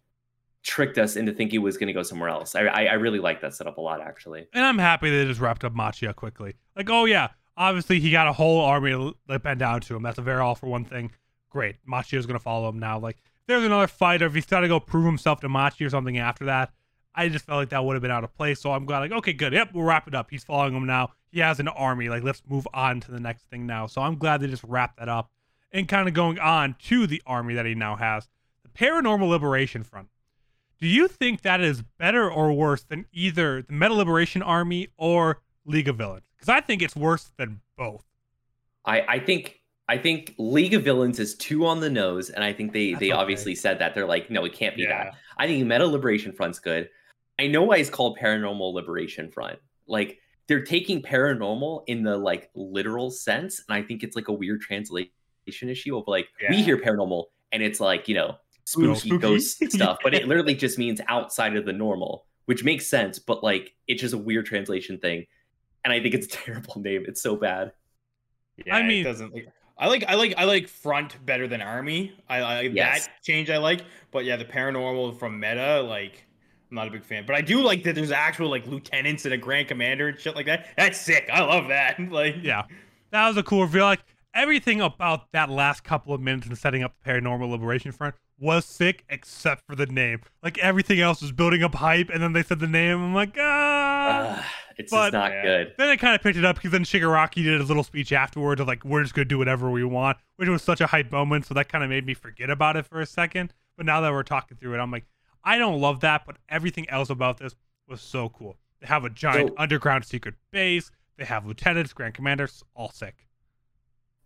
tricked 0.62 0.98
us 0.98 1.16
into 1.16 1.32
thinking 1.32 1.60
it 1.60 1.62
was 1.62 1.76
going 1.76 1.86
to 1.86 1.92
go 1.92 2.02
somewhere 2.02 2.28
else 2.28 2.54
I, 2.54 2.66
I 2.66 2.84
i 2.84 2.92
really 2.94 3.18
like 3.18 3.40
that 3.40 3.54
setup 3.54 3.78
a 3.78 3.80
lot 3.80 4.00
actually 4.00 4.46
And 4.52 4.64
I'm 4.64 4.78
happy 4.78 5.10
they 5.10 5.24
just 5.24 5.40
wrapped 5.40 5.64
up 5.64 5.74
Machia 5.74 6.14
quickly. 6.14 6.54
Like, 6.76 6.90
oh 6.90 7.04
yeah, 7.06 7.28
obviously 7.56 8.00
he 8.00 8.10
got 8.10 8.28
a 8.28 8.32
whole 8.32 8.60
army 8.60 8.90
to 8.90 9.14
let 9.28 9.42
bend 9.42 9.60
down 9.60 9.80
to 9.82 9.96
him. 9.96 10.02
That's 10.02 10.18
a 10.18 10.22
very 10.22 10.40
all 10.40 10.54
for 10.54 10.66
one 10.66 10.84
thing. 10.84 11.12
Great. 11.50 11.76
Machia's 11.86 12.26
gonna 12.26 12.38
follow 12.38 12.68
him 12.68 12.78
now. 12.78 12.98
Like, 12.98 13.16
if 13.16 13.46
there's 13.46 13.64
another 13.64 13.86
fight 13.86 14.22
or 14.22 14.26
if 14.26 14.34
he's 14.34 14.46
trying 14.46 14.62
to 14.62 14.68
go 14.68 14.80
prove 14.80 15.04
himself 15.04 15.40
to 15.40 15.48
Machi 15.48 15.84
or 15.84 15.90
something 15.90 16.18
after 16.18 16.44
that, 16.46 16.72
I 17.14 17.28
just 17.28 17.44
felt 17.44 17.58
like 17.58 17.70
that 17.70 17.84
would 17.84 17.94
have 17.94 18.02
been 18.02 18.10
out 18.10 18.24
of 18.24 18.34
place. 18.34 18.60
So 18.60 18.72
I'm 18.72 18.84
glad, 18.86 19.00
like, 19.00 19.12
okay, 19.12 19.32
good. 19.32 19.52
Yep, 19.52 19.70
we'll 19.74 19.84
wrap 19.84 20.06
it 20.06 20.14
up. 20.14 20.30
He's 20.30 20.44
following 20.44 20.74
him 20.74 20.86
now. 20.86 21.10
He 21.30 21.40
has 21.40 21.60
an 21.60 21.68
army. 21.68 22.08
Like, 22.08 22.22
let's 22.22 22.42
move 22.48 22.66
on 22.72 23.00
to 23.00 23.10
the 23.10 23.20
next 23.20 23.44
thing 23.50 23.66
now. 23.66 23.86
So 23.86 24.00
I'm 24.00 24.16
glad 24.16 24.40
they 24.40 24.46
just 24.46 24.64
wrapped 24.64 24.98
that 24.98 25.08
up 25.08 25.30
and 25.72 25.88
kind 25.88 26.08
of 26.08 26.14
going 26.14 26.38
on 26.38 26.76
to 26.84 27.06
the 27.06 27.22
army 27.26 27.54
that 27.54 27.66
he 27.66 27.74
now 27.74 27.96
has. 27.96 28.28
The 28.62 28.68
Paranormal 28.68 29.28
Liberation 29.28 29.82
Front. 29.82 30.08
Do 30.80 30.88
you 30.88 31.08
think 31.08 31.42
that 31.42 31.60
is 31.60 31.82
better 31.98 32.30
or 32.30 32.52
worse 32.52 32.82
than 32.84 33.04
either 33.12 33.62
the 33.62 33.72
Meta 33.72 33.92
Liberation 33.94 34.42
Army 34.42 34.88
or 34.96 35.42
League 35.66 35.88
of 35.88 35.96
Villains? 35.96 36.24
Because 36.36 36.48
I 36.48 36.60
think 36.60 36.80
it's 36.80 36.96
worse 36.96 37.30
than 37.36 37.60
both. 37.76 38.04
I, 38.86 39.02
I 39.02 39.18
think 39.18 39.60
I 39.88 39.98
think 39.98 40.34
League 40.38 40.72
of 40.72 40.82
Villains 40.84 41.18
is 41.18 41.34
too 41.34 41.66
on 41.66 41.80
the 41.80 41.90
nose, 41.90 42.30
and 42.30 42.42
I 42.42 42.52
think 42.52 42.72
they 42.72 42.92
That's 42.92 43.00
they 43.00 43.06
okay. 43.12 43.12
obviously 43.20 43.54
said 43.54 43.78
that 43.80 43.94
they're 43.94 44.06
like, 44.06 44.30
no, 44.30 44.44
it 44.44 44.54
can't 44.54 44.74
be 44.76 44.82
Yeah. 44.82 45.04
that. 45.04 45.14
I 45.36 45.46
think 45.46 45.66
Meta 45.66 45.86
Liberation 45.86 46.32
Front's 46.32 46.58
good. 46.60 46.88
I 47.38 47.46
know 47.46 47.62
why 47.62 47.76
it's 47.76 47.90
called 47.90 48.18
Paranormal 48.18 48.72
Liberation 48.72 49.30
Front. 49.30 49.58
Like 49.86 50.18
they're 50.46 50.64
taking 50.64 51.02
paranormal 51.02 51.84
in 51.88 52.02
the 52.04 52.16
like 52.16 52.50
literal 52.54 53.10
sense, 53.10 53.62
and 53.68 53.76
I 53.76 53.82
think 53.82 54.02
it's 54.02 54.16
like 54.16 54.28
a 54.28 54.32
weird 54.32 54.62
translation 54.62 55.10
issue 55.46 55.96
of 55.98 56.04
like 56.06 56.28
we 56.48 56.62
hear 56.62 56.78
paranormal 56.78 57.24
and 57.52 57.62
it's 57.62 57.80
like 57.80 58.06
you 58.08 58.14
know 58.14 58.36
spooky, 58.72 58.94
spooky. 59.08 59.18
ghost 59.18 59.62
stuff, 59.72 59.98
but 60.02 60.14
it 60.14 60.26
literally 60.28 60.54
just 60.54 60.78
means 60.78 61.00
outside 61.08 61.56
of 61.56 61.64
the 61.64 61.72
normal, 61.72 62.26
which 62.46 62.64
makes 62.64 62.86
sense. 62.86 63.18
But 63.18 63.42
like 63.42 63.74
it's 63.88 64.00
just 64.00 64.14
a 64.14 64.18
weird 64.18 64.46
translation 64.46 64.98
thing, 64.98 65.26
and 65.84 65.92
I 65.92 66.00
think 66.00 66.14
it's 66.14 66.26
a 66.26 66.30
terrible 66.44 66.80
name. 66.80 67.04
It's 67.06 67.22
so 67.22 67.36
bad. 67.36 67.72
Yeah, 68.64 68.76
I 68.76 68.82
mean- 68.82 69.00
it 69.00 69.04
doesn't. 69.04 69.32
Like, 69.34 69.48
I 69.78 69.86
like 69.88 70.04
I 70.06 70.14
like 70.14 70.34
I 70.36 70.44
like 70.44 70.68
front 70.68 71.24
better 71.24 71.48
than 71.48 71.62
army. 71.62 72.12
I, 72.28 72.40
I 72.40 72.60
Yes. 72.62 73.06
that 73.06 73.22
change 73.24 73.48
I 73.48 73.56
like, 73.56 73.80
but 74.10 74.26
yeah, 74.26 74.36
the 74.36 74.44
paranormal 74.44 75.18
from 75.18 75.40
meta 75.40 75.80
like 75.80 76.26
I'm 76.70 76.74
not 76.76 76.86
a 76.86 76.90
big 76.90 77.02
fan. 77.02 77.24
But 77.26 77.34
I 77.36 77.40
do 77.40 77.62
like 77.62 77.82
that 77.84 77.94
there's 77.94 78.10
actual 78.12 78.50
like 78.50 78.66
lieutenants 78.66 79.24
and 79.24 79.32
a 79.32 79.38
grand 79.38 79.68
commander 79.68 80.08
and 80.08 80.18
shit 80.20 80.36
like 80.36 80.44
that. 80.46 80.66
That's 80.76 81.00
sick. 81.00 81.30
I 81.32 81.40
love 81.40 81.68
that. 81.68 81.98
Like 82.10 82.36
Yeah, 82.42 82.64
that 83.10 83.26
was 83.28 83.38
a 83.38 83.42
cool 83.42 83.62
reveal. 83.62 83.84
Like 83.86 84.04
everything 84.34 84.80
about 84.80 85.32
that 85.32 85.50
last 85.50 85.84
couple 85.84 86.14
of 86.14 86.20
minutes 86.20 86.46
and 86.46 86.56
setting 86.56 86.82
up 86.82 86.94
the 87.02 87.10
Paranormal 87.10 87.50
Liberation 87.50 87.92
Front 87.92 88.14
was 88.38 88.64
sick, 88.64 89.04
except 89.08 89.66
for 89.66 89.76
the 89.76 89.86
name. 89.86 90.20
Like 90.42 90.56
everything 90.58 91.00
else 91.00 91.20
was 91.20 91.32
building 91.32 91.62
up 91.62 91.74
hype, 91.74 92.08
and 92.10 92.22
then 92.22 92.32
they 92.32 92.42
said 92.42 92.58
the 92.58 92.66
name. 92.66 93.02
I'm 93.02 93.14
like, 93.14 93.36
ah. 93.38 94.38
Ugh, 94.38 94.44
it's 94.78 94.90
but- 94.90 95.12
just 95.12 95.12
not 95.12 95.32
good. 95.42 95.74
Then 95.76 95.88
I 95.88 95.96
kind 95.96 96.14
of 96.14 96.22
picked 96.22 96.38
it 96.38 96.44
up 96.44 96.56
because 96.56 96.70
then 96.72 96.84
Shigaraki 96.84 97.42
did 97.44 97.60
his 97.60 97.68
little 97.68 97.84
speech 97.84 98.12
afterwards 98.12 98.60
of 98.60 98.66
like, 98.66 98.84
we're 98.84 99.02
just 99.02 99.14
going 99.14 99.26
to 99.26 99.28
do 99.28 99.38
whatever 99.38 99.70
we 99.70 99.84
want, 99.84 100.16
which 100.36 100.48
was 100.48 100.62
such 100.62 100.80
a 100.80 100.86
hype 100.86 101.12
moment. 101.12 101.46
So 101.46 101.54
that 101.54 101.68
kind 101.68 101.84
of 101.84 101.90
made 101.90 102.06
me 102.06 102.14
forget 102.14 102.48
about 102.50 102.76
it 102.76 102.86
for 102.86 103.00
a 103.00 103.06
second. 103.06 103.52
But 103.76 103.84
now 103.86 104.00
that 104.00 104.12
we're 104.12 104.22
talking 104.22 104.56
through 104.56 104.74
it, 104.74 104.78
I'm 104.78 104.90
like, 104.90 105.04
I 105.44 105.58
don't 105.58 105.80
love 105.80 106.00
that, 106.00 106.24
but 106.26 106.36
everything 106.48 106.88
else 106.90 107.10
about 107.10 107.38
this 107.38 107.54
was 107.88 108.00
so 108.00 108.28
cool. 108.30 108.56
They 108.80 108.86
have 108.86 109.04
a 109.04 109.10
giant 109.10 109.50
So- 109.50 109.54
underground 109.58 110.04
secret 110.06 110.34
base, 110.50 110.90
they 111.18 111.24
have 111.26 111.44
lieutenants, 111.46 111.92
grand 111.92 112.14
commanders, 112.14 112.62
all 112.74 112.90
sick. 112.90 113.26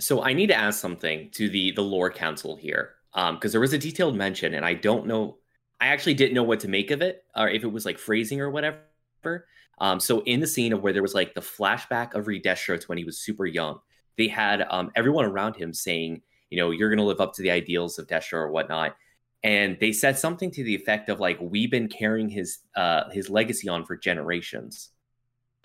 So 0.01 0.23
I 0.23 0.33
need 0.33 0.49
to 0.49 0.55
ask 0.57 0.81
something 0.81 1.31
to 1.33 1.49
the 1.49 1.71
the 1.73 1.83
lore 1.83 2.11
council 2.11 2.57
here, 2.57 2.95
because 3.15 3.53
there 3.53 3.61
was 3.61 3.73
a 3.73 3.79
detailed 3.79 4.17
mention, 4.17 4.55
and 4.55 4.65
I 4.65 4.75
don't 4.75 5.07
know. 5.07 5.39
I 5.81 5.89
actually 5.89 6.15
didn't 6.15 6.35
know 6.35 6.43
what 6.43 6.61
to 6.61 6.69
make 6.69 6.91
of 6.91 7.03
it, 7.03 7.25
or 7.37 7.49
if 7.49 7.63
it 7.63 7.73
was 7.73 7.85
like 7.85 7.99
phrasing 7.99 8.41
or 8.41 8.51
whatever. 8.51 9.47
Um, 9.79 10.01
so 10.01 10.21
in 10.23 10.41
the 10.41 10.47
scene 10.47 10.73
of 10.73 10.83
where 10.83 10.93
there 10.93 11.03
was 11.03 11.15
like 11.15 11.35
the 11.35 11.41
flashback 11.41 12.15
of 12.15 12.27
Redestro 12.27 12.83
when 12.89 12.99
he 12.99 13.05
was 13.05 13.19
super 13.19 13.47
young, 13.47 13.81
they 14.17 14.29
had 14.29 14.67
um, 14.71 14.91
everyone 14.95 15.25
around 15.25 15.57
him 15.57 15.75
saying, 15.75 16.23
you 16.51 16.59
know, 16.59 16.71
you're 16.71 16.89
going 16.89 16.99
to 16.99 17.05
live 17.05 17.21
up 17.21 17.35
to 17.35 17.43
the 17.43 17.51
ideals 17.51 17.99
of 17.99 18.07
Destro 18.07 18.35
or 18.35 18.51
whatnot. 18.51 18.97
And 19.43 19.77
they 19.81 19.93
said 19.93 20.17
something 20.17 20.51
to 20.53 20.65
the 20.65 20.75
effect 20.75 21.09
of 21.09 21.21
like, 21.21 21.39
we've 21.41 21.71
been 21.71 21.89
carrying 21.89 22.29
his 22.29 22.59
uh, 22.77 23.11
his 23.11 23.29
legacy 23.29 23.69
on 23.69 23.85
for 23.85 23.97
generations. 23.97 24.91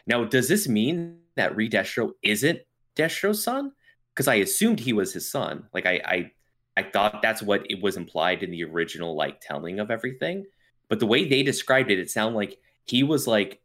Now, 0.08 0.24
does 0.24 0.48
this 0.48 0.68
mean 0.68 1.20
that 1.36 1.56
Redestro 1.56 2.12
isn't 2.24 2.60
Destro's 2.96 3.44
son? 3.44 3.72
Because 4.20 4.28
I 4.28 4.36
assumed 4.36 4.82
he 4.82 4.92
was 4.92 5.14
his 5.14 5.32
son. 5.32 5.64
Like 5.74 5.86
I, 5.86 6.02
I 6.04 6.32
I 6.76 6.84
thought 6.84 7.22
that's 7.22 7.42
what 7.42 7.66
it 7.72 7.82
was 7.82 7.96
implied 7.96 8.44
in 8.44 8.52
the 8.52 8.66
original 8.66 9.16
like 9.16 9.40
telling 9.40 9.80
of 9.80 9.90
everything. 9.90 10.46
But 10.90 11.00
the 11.00 11.06
way 11.06 11.26
they 11.26 11.42
described 11.42 11.90
it, 11.90 12.00
it 12.00 12.10
sounded 12.12 12.36
like 12.36 12.58
he 12.86 13.04
was 13.04 13.28
like 13.28 13.62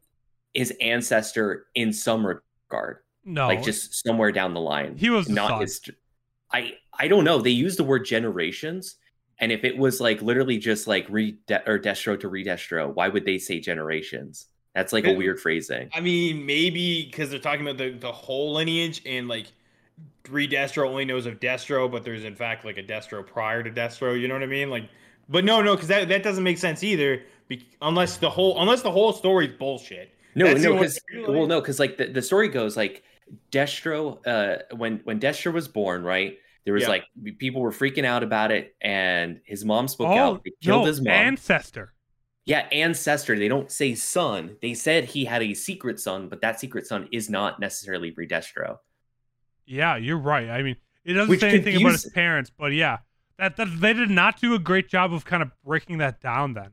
his 0.53 0.71
ancestor 0.79 1.65
in 1.75 1.91
some 1.91 2.25
regard, 2.25 2.99
No, 3.25 3.47
like 3.47 3.63
just 3.63 4.01
somewhere 4.01 4.31
down 4.31 4.53
the 4.53 4.61
line. 4.61 4.95
he 4.95 5.09
was 5.09 5.27
not 5.27 5.49
son. 5.49 5.59
his. 5.61 5.81
I 6.53 6.75
I 6.97 7.09
don't 7.09 7.25
know. 7.25 7.41
They 7.41 7.49
used 7.49 7.77
the 7.77 7.83
word 7.83 8.05
generations, 8.05 8.95
and 9.39 9.51
if 9.51 9.65
it 9.65 9.77
was 9.77 9.99
like 9.99 10.21
literally 10.21 10.57
just 10.57 10.87
like 10.87 11.05
re 11.09 11.37
or 11.67 11.77
destro 11.79 12.17
to 12.21 12.29
redestro, 12.29 12.95
why 12.95 13.09
would 13.09 13.25
they 13.25 13.39
say 13.39 13.59
generations? 13.59 14.45
That's 14.73 14.93
like 14.93 15.05
a 15.05 15.13
weird 15.13 15.37
phrasing. 15.41 15.89
I 15.93 15.99
mean, 15.99 16.45
maybe 16.45 17.03
because 17.03 17.29
they're 17.29 17.39
talking 17.39 17.67
about 17.67 17.77
the, 17.77 17.89
the 17.89 18.13
whole 18.13 18.53
lineage 18.53 19.01
and 19.05 19.27
like 19.27 19.47
Re 20.29 20.47
Destro 20.47 20.87
only 20.87 21.05
knows 21.05 21.25
of 21.25 21.39
Destro, 21.39 21.89
but 21.91 22.03
there's 22.03 22.23
in 22.23 22.35
fact 22.35 22.65
like 22.65 22.77
a 22.77 22.83
Destro 22.83 23.25
prior 23.25 23.63
to 23.63 23.71
Destro. 23.71 24.19
You 24.19 24.27
know 24.27 24.33
what 24.33 24.43
I 24.43 24.47
mean? 24.47 24.69
Like, 24.69 24.89
but 25.29 25.45
no, 25.45 25.61
no, 25.61 25.75
because 25.75 25.87
that, 25.89 26.07
that 26.09 26.23
doesn't 26.23 26.43
make 26.43 26.57
sense 26.57 26.83
either. 26.83 27.23
Be- 27.47 27.67
unless 27.81 28.17
the 28.17 28.29
whole 28.29 28.59
unless 28.59 28.81
the 28.81 28.91
whole 28.91 29.13
story's 29.13 29.53
bullshit. 29.57 30.11
No, 30.33 30.47
That's 30.47 30.63
no, 30.63 30.71
only- 30.71 30.81
because 30.81 30.99
well, 31.27 31.47
no, 31.47 31.61
because 31.61 31.79
like 31.79 31.97
the, 31.97 32.07
the 32.07 32.21
story 32.21 32.49
goes 32.49 32.75
like 32.75 33.03
Destro, 33.51 34.19
uh, 34.25 34.75
when 34.75 34.99
when 35.03 35.19
Destro 35.19 35.53
was 35.53 35.67
born, 35.67 36.03
right? 36.03 36.37
There 36.65 36.73
was 36.73 36.83
Yeah. 36.83 36.89
like 36.89 37.03
people 37.37 37.61
were 37.61 37.71
freaking 37.71 38.05
out 38.05 38.23
about 38.23 38.51
it, 38.51 38.75
and 38.81 39.39
his 39.45 39.63
mom 39.63 39.87
spoke 39.87 40.07
oh, 40.09 40.17
out. 40.17 40.43
They 40.43 40.51
killed 40.61 40.81
no, 40.81 40.87
his 40.87 40.99
mom. 40.99 41.13
ancestor. 41.13 41.93
yeah, 42.45 42.67
ancestor. 42.71 43.37
They 43.37 43.47
don't 43.47 43.71
say 43.71 43.93
son. 43.93 44.57
They 44.61 44.73
said 44.73 45.05
he 45.05 45.25
had 45.25 45.43
a 45.43 45.53
secret 45.53 45.99
son, 45.99 46.27
but 46.27 46.41
that 46.41 46.59
secret 46.59 46.87
son 46.87 47.07
is 47.11 47.29
not 47.29 47.59
necessarily 47.59 48.11
Redestro. 48.13 48.77
Yeah, 49.65 49.97
you're 49.97 50.17
right. 50.17 50.49
I 50.49 50.61
mean, 50.61 50.75
it 51.03 51.13
doesn't 51.13 51.29
Which 51.29 51.39
say 51.41 51.49
anything 51.49 51.81
about 51.81 51.93
his 51.93 52.09
parents, 52.09 52.51
but 52.55 52.73
yeah, 52.73 52.99
that, 53.37 53.57
that 53.57 53.79
they 53.79 53.93
did 53.93 54.09
not 54.09 54.39
do 54.39 54.53
a 54.55 54.59
great 54.59 54.89
job 54.89 55.13
of 55.13 55.25
kind 55.25 55.43
of 55.43 55.51
breaking 55.63 55.99
that 55.99 56.21
down. 56.21 56.53
Then 56.53 56.71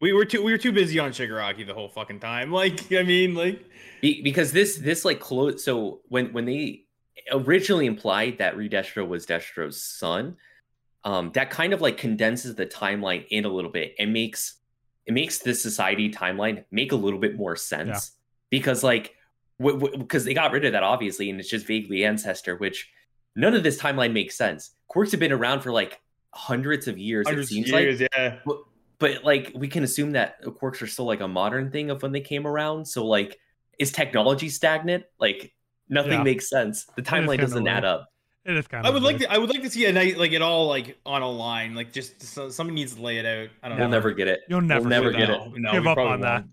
We 0.00 0.12
were 0.12 0.24
too 0.24 0.42
we 0.42 0.52
were 0.52 0.58
too 0.58 0.72
busy 0.72 0.98
on 0.98 1.10
Shigaraki 1.10 1.66
the 1.66 1.74
whole 1.74 1.88
fucking 1.88 2.20
time. 2.20 2.50
Like 2.60 2.92
I 2.92 3.02
mean, 3.02 3.34
like 3.34 3.64
Be- 4.00 4.22
because 4.22 4.52
this 4.52 4.76
this 4.76 5.04
like 5.04 5.20
close. 5.20 5.64
So 5.64 6.00
when 6.08 6.32
when 6.32 6.44
they 6.44 6.84
originally 7.32 7.86
implied 7.86 8.38
that 8.38 8.56
Redestro 8.56 9.06
was 9.06 9.26
Destro's 9.26 9.82
son, 9.82 10.36
um, 11.04 11.30
that 11.34 11.50
kind 11.50 11.72
of 11.72 11.80
like 11.80 11.96
condenses 11.96 12.54
the 12.54 12.66
timeline 12.66 13.26
in 13.30 13.44
a 13.44 13.48
little 13.48 13.70
bit 13.70 13.94
and 13.98 14.12
makes 14.12 14.56
it 15.06 15.12
makes 15.12 15.38
the 15.38 15.54
society 15.54 16.10
timeline 16.10 16.64
make 16.70 16.92
a 16.92 16.96
little 16.96 17.18
bit 17.18 17.36
more 17.36 17.56
sense 17.56 18.12
because 18.50 18.84
like 18.84 19.14
because 19.60 20.24
they 20.24 20.34
got 20.34 20.52
rid 20.52 20.64
of 20.64 20.72
that 20.72 20.82
obviously 20.82 21.28
and 21.30 21.38
it's 21.38 21.48
just 21.48 21.66
vaguely 21.66 22.04
ancestor 22.04 22.56
which 22.56 22.90
none 23.36 23.54
of 23.54 23.62
this 23.62 23.78
timeline 23.80 24.12
makes 24.12 24.36
sense 24.36 24.70
quirks 24.88 25.10
have 25.10 25.20
been 25.20 25.32
around 25.32 25.60
for 25.60 25.70
like 25.70 26.00
hundreds 26.32 26.88
of 26.88 26.96
years 26.98 27.26
hundreds 27.26 27.50
it 27.50 27.54
seems 27.54 27.68
of 27.68 27.74
like 27.74 28.08
yeah. 28.16 28.38
but 28.98 29.22
like 29.24 29.52
we 29.54 29.68
can 29.68 29.82
assume 29.84 30.12
that 30.12 30.36
quirks 30.58 30.80
are 30.80 30.86
still 30.86 31.04
like 31.04 31.20
a 31.20 31.28
modern 31.28 31.70
thing 31.70 31.90
of 31.90 32.02
when 32.02 32.12
they 32.12 32.20
came 32.20 32.46
around 32.46 32.86
so 32.86 33.06
like 33.06 33.38
is 33.78 33.92
technology 33.92 34.48
stagnant 34.48 35.04
like 35.18 35.52
nothing 35.88 36.12
Yeah. 36.12 36.22
makes 36.22 36.48
sense 36.48 36.86
the 36.96 37.02
timeline 37.02 37.38
doesn't 37.38 37.66
add 37.68 37.84
up 37.84 38.06
It 38.46 38.56
is 38.56 38.66
kind 38.66 38.86
of. 38.86 38.86
I 38.86 38.88
of. 38.88 38.94
would 38.94 39.02
like 39.02 39.18
to 39.18 39.30
I 39.30 39.36
would 39.36 39.50
like 39.50 39.62
to 39.62 39.70
see 39.70 39.84
a 39.84 39.92
night 39.92 40.16
like 40.16 40.32
it 40.32 40.40
all 40.40 40.66
like 40.66 40.96
on 41.04 41.20
a 41.20 41.28
line. 41.30 41.74
Like 41.74 41.92
just 41.92 42.22
so, 42.22 42.48
somebody 42.48 42.74
needs 42.76 42.94
to 42.94 43.02
lay 43.02 43.18
it 43.18 43.26
out. 43.26 43.48
I 43.62 43.68
don't 43.68 43.76
know. 43.76 43.82
we'll 43.84 43.90
know. 43.90 43.96
never 43.98 44.12
get 44.12 44.28
it 44.28 44.40
You'll 44.48 44.62
never, 44.62 44.80
we'll 44.80 44.88
never 44.88 45.10
get 45.12 45.28
it 45.28 45.40
No, 45.56 45.72
Give 45.72 45.82
we 45.82 45.88
up 45.90 45.96
probably 45.96 46.12
on 46.14 46.20
that. 46.22 46.44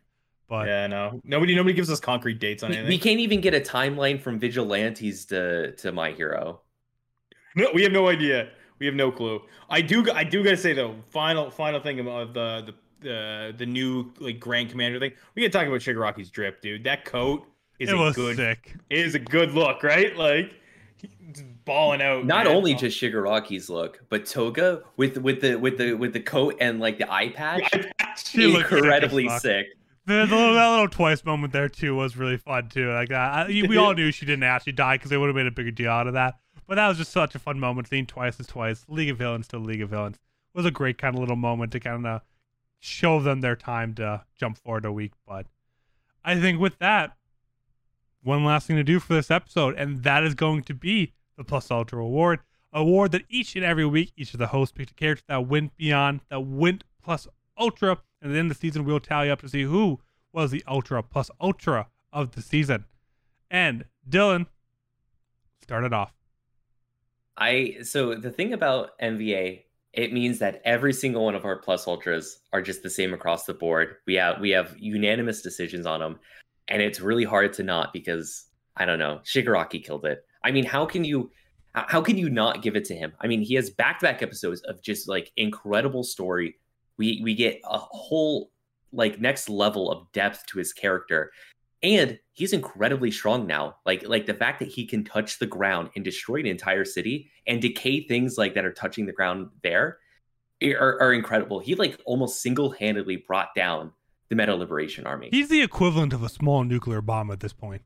Won't. 0.50 0.64
But 0.64 0.68
Yeah, 0.68 0.88
no. 0.88 1.22
Nobody 1.24 1.56
nobody 1.56 1.74
gives 1.74 1.90
us 1.90 2.00
concrete 2.00 2.40
dates 2.40 2.64
on 2.64 2.70
we, 2.70 2.78
anything. 2.78 2.90
we 2.90 2.98
can't 2.98 3.20
even 3.20 3.42
get 3.42 3.54
a 3.54 3.60
timeline 3.60 4.22
from 4.22 4.40
vigilantes 4.40 5.26
to 5.26 5.72
to 5.74 5.92
my 5.92 6.12
hero 6.12 6.62
No, 7.56 7.70
we 7.74 7.84
have 7.84 7.92
no 7.92 8.08
idea. 8.08 8.50
We 8.80 8.86
have 8.86 8.96
no 8.96 9.12
clue. 9.12 9.42
I 9.70 9.82
do. 9.82 10.06
I 10.12 10.24
do 10.24 10.44
gotta 10.44 10.58
say 10.58 10.74
though. 10.74 10.96
Final, 11.12 11.50
final 11.50 11.80
thing 11.80 12.00
about 12.00 12.34
the 12.34 12.64
the 12.68 12.74
the, 13.00 13.54
the 13.58 13.66
new 13.66 14.12
like 14.20 14.40
Grand 14.40 14.70
Commander 14.70 15.00
thing. 15.00 15.14
We 15.36 15.42
gotta 15.42 15.52
talk 15.52 15.68
about 15.68 15.82
Shigaraki's 15.82 16.30
drip, 16.30 16.62
dude. 16.62 16.84
That 16.84 17.06
coat 17.06 17.46
is 17.80 17.90
it 17.90 17.96
a 17.96 17.98
was 17.98 18.16
good. 18.16 18.36
sick. 18.38 18.76
It 18.90 19.00
is 19.00 19.16
a 19.16 19.20
good 19.20 19.52
look, 19.52 19.84
right? 19.84 20.16
Like 20.16 20.54
he's 20.98 21.44
balling 21.66 22.02
out. 22.02 22.26
not 22.26 22.46
man. 22.46 22.56
only 22.56 22.74
just 22.76 23.00
Shigaraki's 23.02 23.70
look, 23.70 24.04
but 24.10 24.26
Toga 24.26 24.84
with 24.96 25.18
with 25.18 25.42
the 25.42 25.56
with 25.56 25.78
the 25.78 25.94
with 25.94 26.14
the 26.14 26.20
coat 26.22 26.56
and 26.60 26.80
like 26.80 26.98
the 27.00 27.12
eye 27.12 27.30
patch, 27.30 27.70
She 28.18 28.48
looked 28.48 28.70
sick 28.70 28.74
as 28.74 28.84
incredibly 28.84 29.30
sick. 29.40 29.68
The, 30.08 30.26
the 30.26 30.36
little, 30.36 30.54
that 30.56 30.70
little 30.70 30.88
twice 30.88 31.24
moment 31.24 31.54
there 31.54 31.70
too 31.70 31.96
was 31.96 32.18
really 32.18 32.38
fun 32.38 32.70
too. 32.70 32.92
Like 32.92 33.10
that, 33.10 33.32
I, 33.32 33.48
we 33.48 33.78
all 33.78 33.94
knew 33.94 34.12
she 34.12 34.26
didn't 34.26 34.44
actually 34.44 34.74
die 34.74 34.96
because 34.96 35.12
they 35.12 35.18
would 35.18 35.28
have 35.28 35.36
made 35.36 35.48
a 35.48 35.52
bigger 35.52 35.72
deal 35.72 35.92
out 35.92 36.08
of 36.08 36.14
that. 36.14 36.40
But 36.66 36.76
that 36.76 36.88
was 36.88 36.98
just 36.98 37.12
such 37.12 37.36
a 37.36 37.40
fun 37.40 37.60
moment. 37.60 37.88
Seeing 37.88 38.06
twice 38.06 38.40
is 38.40 38.48
twice. 38.48 38.86
League 38.88 39.10
of 39.10 39.18
Villains 39.18 39.48
to 39.50 39.60
League 39.60 39.82
of 39.82 39.90
Villains 39.90 40.18
was 40.54 40.66
a 40.66 40.72
great 40.72 40.98
kind 40.98 41.16
of 41.16 41.20
little 41.20 41.36
moment 41.36 41.72
to 41.74 41.80
kind 41.80 42.08
of 42.08 42.22
show 42.80 43.22
them 43.22 43.42
their 43.42 43.56
time 43.56 43.94
to 43.96 44.24
jump 44.38 44.58
forward 44.58 44.86
a 44.86 44.92
week. 44.92 45.12
But 45.28 45.46
I 46.24 46.40
think 46.40 46.60
with 46.60 46.80
that, 46.80 47.16
one 48.24 48.44
last 48.44 48.68
thing 48.68 48.76
to 48.76 48.84
do 48.84 49.00
for 49.00 49.14
this 49.14 49.32
episode, 49.32 49.76
and 49.78 50.04
that 50.04 50.24
is 50.24 50.34
going 50.34 50.64
to 50.64 50.74
be 50.74 51.14
the 51.38 51.44
Plus 51.44 51.70
Ultra 51.72 52.02
Award. 52.02 52.40
Award 52.74 53.12
that 53.12 53.24
each 53.30 53.56
and 53.56 53.64
every 53.64 53.86
week, 53.86 54.12
each 54.18 54.34
of 54.34 54.40
the 54.40 54.48
hosts 54.48 54.74
picked 54.74 54.92
a 54.92 54.94
character 54.94 55.24
that 55.28 55.48
went 55.48 55.76
beyond, 55.78 56.22
that 56.30 56.42
went 56.42 56.84
plus 57.02 57.28
ultra, 57.58 58.00
and 58.28 58.36
then 58.36 58.50
the 58.50 58.56
season 58.56 58.84
we'll 58.84 59.00
tally 59.00 59.32
up 59.32 59.40
to 59.40 59.48
see 59.48 59.64
who 59.64 60.02
was 60.34 60.52
the 60.52 60.62
ultra 60.68 61.02
plus 61.02 61.32
ultra 61.40 61.88
of 62.12 62.32
the 62.32 62.42
season. 62.42 62.84
And 63.50 63.86
Dylan 64.08 64.48
started 65.62 65.94
off. 65.94 66.14
I 67.38 67.78
so 67.84 68.16
the 68.16 68.32
thing 68.32 68.52
about 68.52 69.00
MVA, 69.00 69.64
it 69.94 70.12
means 70.12 70.40
that 70.40 70.62
every 70.66 70.92
single 70.92 71.24
one 71.24 71.36
of 71.36 71.46
our 71.46 71.58
plus 71.58 71.88
ultras 71.88 72.40
are 72.52 72.62
just 72.62 72.84
the 72.84 72.90
same 72.90 73.14
across 73.14 73.46
the 73.46 73.54
board. 73.54 73.96
We 74.06 74.16
have 74.16 74.42
we 74.42 74.50
have 74.50 74.76
unanimous 74.78 75.42
decisions 75.42 75.86
on 75.86 76.02
them, 76.02 76.20
and 76.68 76.82
it's 76.82 77.00
really 77.00 77.24
hard 77.24 77.54
to 77.54 77.64
not 77.64 77.94
because 77.94 78.46
I 78.76 78.84
don't 78.84 79.00
know. 79.00 79.22
Shigaraki 79.24 79.82
killed 79.82 80.06
it. 80.06 80.26
I 80.44 80.52
mean, 80.52 80.66
how 80.66 80.86
can 80.86 81.06
you 81.06 81.32
how 81.74 82.02
can 82.02 82.18
you 82.18 82.30
not 82.30 82.62
give 82.62 82.76
it 82.76 82.84
to 82.86 82.96
him? 82.96 83.14
I 83.22 83.28
mean, 83.28 83.42
he 83.42 83.54
has 83.54 83.70
back 83.70 84.00
to 84.00 84.06
back 84.06 84.22
episodes 84.22 84.62
of 84.64 84.82
just 84.82 85.08
like 85.08 85.32
incredible 85.38 86.04
story. 86.04 86.56
We 86.98 87.22
we 87.24 87.36
get 87.36 87.60
a 87.64 87.78
whole 87.78 88.52
like 88.92 89.20
next 89.20 89.50
level 89.50 89.92
of 89.92 90.12
depth 90.14 90.46
to 90.48 90.58
his 90.60 90.74
character. 90.74 91.32
And 91.84 92.18
he's 92.34 92.54
incredibly 92.54 93.12
strong 93.12 93.46
now. 93.46 93.76
Like 93.86 94.08
like 94.08 94.26
the 94.26 94.34
fact 94.34 94.60
that 94.60 94.70
he 94.70 94.86
can 94.88 95.04
touch 95.04 95.40
the 95.40 95.46
ground 95.46 95.90
and 95.96 96.04
destroy 96.04 96.40
an 96.40 96.46
entire 96.48 96.86
city 96.86 97.30
and 97.46 97.62
decay 97.62 98.08
things 98.08 98.38
like 98.38 98.54
that 98.56 98.66
are 98.66 98.74
touching 98.74 99.06
the 99.06 99.14
ground 99.14 99.50
there 99.64 100.00
are, 100.64 101.00
are 101.02 101.14
incredible. 101.14 101.60
He 101.60 101.76
like 101.76 102.02
almost 102.06 102.42
single-handedly 102.42 103.18
brought 103.28 103.50
down 103.56 103.92
the 104.30 104.36
meta 104.36 104.56
liberation 104.56 105.06
army. 105.06 105.30
He's 105.32 105.50
the 105.50 105.62
equivalent 105.62 106.14
of 106.14 106.24
a 106.24 106.30
small 106.30 106.64
nuclear 106.64 107.02
bomb 107.02 107.30
at 107.30 107.42
this 107.42 107.54
point. 107.54 107.84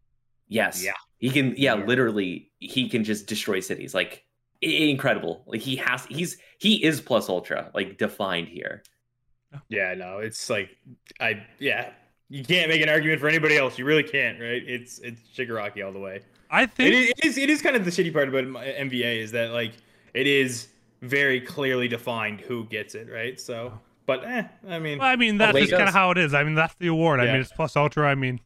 yes. 0.47 0.81
Yeah. 0.83 0.93
he 1.17 1.29
can 1.29 1.53
yeah, 1.57 1.75
Yeah. 1.75 1.85
literally 1.85 2.51
he 2.59 2.87
can 2.87 3.03
just 3.03 3.27
destroy 3.27 3.59
cities. 3.59 3.93
Like 3.93 4.23
incredible. 4.61 5.43
Like 5.47 5.61
he 5.61 5.75
has 5.77 6.05
he's 6.05 6.37
he 6.59 6.83
is 6.83 7.01
plus 7.01 7.27
ultra 7.29 7.71
like 7.73 7.97
defined 7.97 8.47
here 8.47 8.83
Yeah, 9.69 9.93
no, 9.93 10.19
it's 10.19 10.49
like 10.49 10.69
I 11.19 11.45
yeah. 11.59 11.91
You 12.29 12.45
can't 12.45 12.69
make 12.69 12.81
an 12.81 12.87
argument 12.87 13.19
for 13.19 13.27
anybody 13.27 13.57
else. 13.57 13.77
You 13.77 13.83
really 13.83 14.03
can't, 14.03 14.39
right? 14.39 14.63
It's 14.65 14.99
it's 14.99 15.21
Shigaraki 15.35 15.85
all 15.85 15.91
the 15.91 15.99
way. 15.99 16.21
I 16.49 16.65
think 16.65 16.93
is, 16.93 17.09
it 17.09 17.25
is 17.25 17.37
it 17.37 17.49
is 17.49 17.61
kind 17.61 17.75
of 17.75 17.83
the 17.83 17.91
shitty 17.91 18.13
part 18.13 18.29
about 18.29 18.43
M- 18.43 18.89
MVA 18.89 19.19
is 19.21 19.31
that 19.31 19.51
like 19.51 19.73
it 20.13 20.27
is 20.27 20.69
very 21.01 21.41
clearly 21.41 21.87
defined 21.87 22.39
who 22.39 22.65
gets 22.65 22.95
it, 22.95 23.09
right? 23.11 23.39
So, 23.39 23.77
but 24.05 24.23
eh, 24.23 24.43
I 24.69 24.79
mean, 24.79 24.99
Well, 24.99 25.07
I 25.07 25.15
mean, 25.15 25.37
that's 25.37 25.57
just 25.57 25.71
kind 25.71 25.87
of 25.87 25.93
how 25.93 26.11
it 26.11 26.17
is. 26.17 26.33
I 26.33 26.43
mean, 26.43 26.55
that's 26.55 26.75
the 26.75 26.87
award. 26.87 27.19
I 27.19 27.25
mean, 27.25 27.41
it's 27.41 27.51
plus 27.51 27.75
ultra. 27.75 28.07
I 28.07 28.15
mean, 28.15 28.39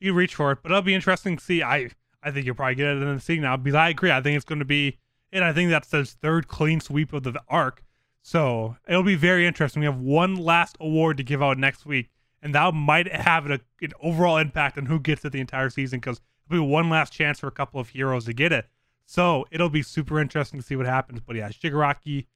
you 0.00 0.14
reach 0.14 0.34
for 0.34 0.52
it, 0.52 0.58
but 0.62 0.72
it'll 0.72 0.82
be 0.82 0.94
interesting 0.94 1.36
to 1.36 1.44
see. 1.44 1.62
I 1.62 1.90
I 2.22 2.30
think 2.32 2.46
you'll 2.46 2.54
probably 2.56 2.74
get 2.74 2.88
it 2.88 3.02
in 3.02 3.14
the 3.14 3.20
scene 3.20 3.42
now 3.42 3.56
because 3.56 3.76
I 3.76 3.90
agree. 3.90 4.10
I 4.10 4.20
think 4.20 4.36
it's 4.36 4.44
going 4.44 4.58
to 4.58 4.64
be, 4.64 4.98
and 5.32 5.44
I 5.44 5.52
think 5.52 5.70
that's 5.70 5.90
his 5.92 6.14
third 6.14 6.48
clean 6.48 6.80
sweep 6.80 7.12
of 7.12 7.22
the 7.22 7.40
arc. 7.48 7.84
So 8.28 8.76
it'll 8.86 9.02
be 9.02 9.14
very 9.14 9.46
interesting. 9.46 9.80
We 9.80 9.86
have 9.86 10.00
one 10.00 10.36
last 10.36 10.76
award 10.80 11.16
to 11.16 11.22
give 11.22 11.42
out 11.42 11.56
next 11.56 11.86
week, 11.86 12.10
and 12.42 12.54
that 12.54 12.74
might 12.74 13.10
have 13.10 13.50
a, 13.50 13.58
an 13.80 13.92
overall 14.02 14.36
impact 14.36 14.76
on 14.76 14.84
who 14.84 15.00
gets 15.00 15.24
it 15.24 15.32
the 15.32 15.40
entire 15.40 15.70
season 15.70 15.98
because 15.98 16.20
it'll 16.50 16.66
be 16.66 16.70
one 16.70 16.90
last 16.90 17.10
chance 17.10 17.40
for 17.40 17.46
a 17.46 17.50
couple 17.50 17.80
of 17.80 17.88
heroes 17.88 18.26
to 18.26 18.34
get 18.34 18.52
it. 18.52 18.66
So 19.06 19.46
it'll 19.50 19.70
be 19.70 19.80
super 19.80 20.20
interesting 20.20 20.60
to 20.60 20.66
see 20.66 20.76
what 20.76 20.84
happens. 20.84 21.20
But 21.26 21.36
yeah, 21.36 21.48
Shigaraki 21.48 22.26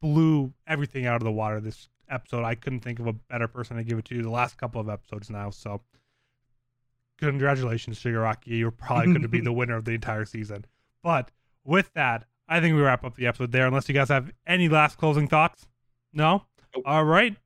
blew 0.00 0.54
everything 0.66 1.04
out 1.04 1.16
of 1.16 1.24
the 1.24 1.30
water 1.30 1.60
this 1.60 1.90
episode. 2.08 2.44
I 2.44 2.54
couldn't 2.54 2.80
think 2.80 2.98
of 2.98 3.06
a 3.06 3.12
better 3.12 3.46
person 3.46 3.76
to 3.76 3.84
give 3.84 3.98
it 3.98 4.06
to 4.06 4.22
the 4.22 4.30
last 4.30 4.56
couple 4.56 4.80
of 4.80 4.88
episodes 4.88 5.28
now. 5.28 5.50
So 5.50 5.82
congratulations, 7.18 8.00
Shigaraki. 8.00 8.56
You're 8.56 8.70
probably 8.70 9.08
going 9.08 9.20
to 9.20 9.28
be 9.28 9.40
the 9.42 9.52
winner 9.52 9.76
of 9.76 9.84
the 9.84 9.92
entire 9.92 10.24
season. 10.24 10.64
But 11.02 11.30
with 11.62 11.92
that, 11.92 12.24
I 12.48 12.60
think 12.60 12.76
we 12.76 12.82
wrap 12.82 13.04
up 13.04 13.16
the 13.16 13.26
episode 13.26 13.52
there, 13.52 13.66
unless 13.66 13.88
you 13.88 13.94
guys 13.94 14.08
have 14.08 14.30
any 14.46 14.68
last 14.68 14.98
closing 14.98 15.28
thoughts. 15.28 15.66
No? 16.12 16.44
Nope. 16.74 16.84
All 16.86 17.04
right. 17.04 17.36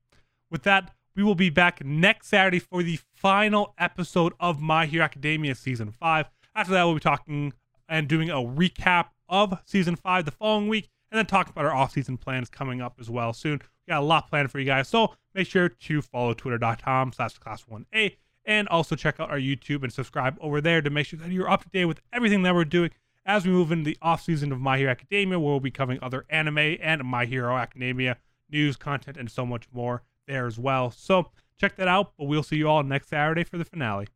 With 0.50 0.62
that, 0.64 0.92
we 1.14 1.22
will 1.22 1.34
be 1.34 1.50
back 1.50 1.84
next 1.84 2.28
Saturday 2.28 2.58
for 2.58 2.82
the 2.82 2.98
final 3.14 3.74
episode 3.78 4.32
of 4.38 4.60
My 4.60 4.86
Hero 4.86 5.04
Academia 5.04 5.54
Season 5.54 5.90
5. 5.90 6.26
After 6.54 6.72
that, 6.72 6.84
we'll 6.84 6.94
be 6.94 7.00
talking 7.00 7.52
and 7.88 8.08
doing 8.08 8.30
a 8.30 8.34
recap 8.34 9.06
of 9.28 9.58
Season 9.64 9.96
5 9.96 10.24
the 10.24 10.30
following 10.30 10.68
week, 10.68 10.88
and 11.10 11.18
then 11.18 11.26
talking 11.26 11.52
about 11.52 11.64
our 11.64 11.74
off-season 11.74 12.16
plans 12.16 12.48
coming 12.48 12.80
up 12.80 12.96
as 13.00 13.08
well 13.08 13.32
soon. 13.32 13.60
We 13.86 13.92
got 13.92 14.02
a 14.02 14.04
lot 14.04 14.28
planned 14.28 14.50
for 14.50 14.58
you 14.58 14.66
guys, 14.66 14.88
so 14.88 15.14
make 15.34 15.46
sure 15.46 15.68
to 15.68 16.02
follow 16.02 16.34
twitter.com 16.34 17.12
slash 17.12 17.38
class1a 17.38 18.16
and 18.44 18.68
also 18.68 18.96
check 18.96 19.20
out 19.20 19.30
our 19.30 19.38
YouTube 19.38 19.82
and 19.82 19.92
subscribe 19.92 20.36
over 20.40 20.60
there 20.60 20.80
to 20.80 20.90
make 20.90 21.06
sure 21.06 21.18
that 21.18 21.30
you're 21.30 21.50
up 21.50 21.62
to 21.64 21.68
date 21.70 21.84
with 21.84 22.00
everything 22.12 22.42
that 22.42 22.54
we're 22.54 22.64
doing 22.64 22.90
as 23.26 23.44
we 23.44 23.50
move 23.50 23.72
into 23.72 23.84
the 23.84 23.98
off 24.00 24.22
season 24.22 24.52
of 24.52 24.60
My 24.60 24.78
Hero 24.78 24.90
Academia, 24.90 25.38
where 25.38 25.50
we'll 25.50 25.60
be 25.60 25.70
covering 25.70 25.98
other 26.00 26.24
anime 26.30 26.76
and 26.80 27.04
My 27.04 27.26
Hero 27.26 27.56
Academia 27.56 28.16
news, 28.48 28.76
content, 28.76 29.16
and 29.16 29.30
so 29.30 29.44
much 29.44 29.66
more 29.72 30.04
there 30.28 30.46
as 30.46 30.58
well. 30.58 30.90
So 30.92 31.30
check 31.58 31.76
that 31.76 31.88
out, 31.88 32.12
but 32.16 32.26
we'll 32.26 32.44
see 32.44 32.56
you 32.56 32.68
all 32.68 32.82
next 32.84 33.08
Saturday 33.08 33.44
for 33.44 33.58
the 33.58 33.64
finale. 33.64 34.06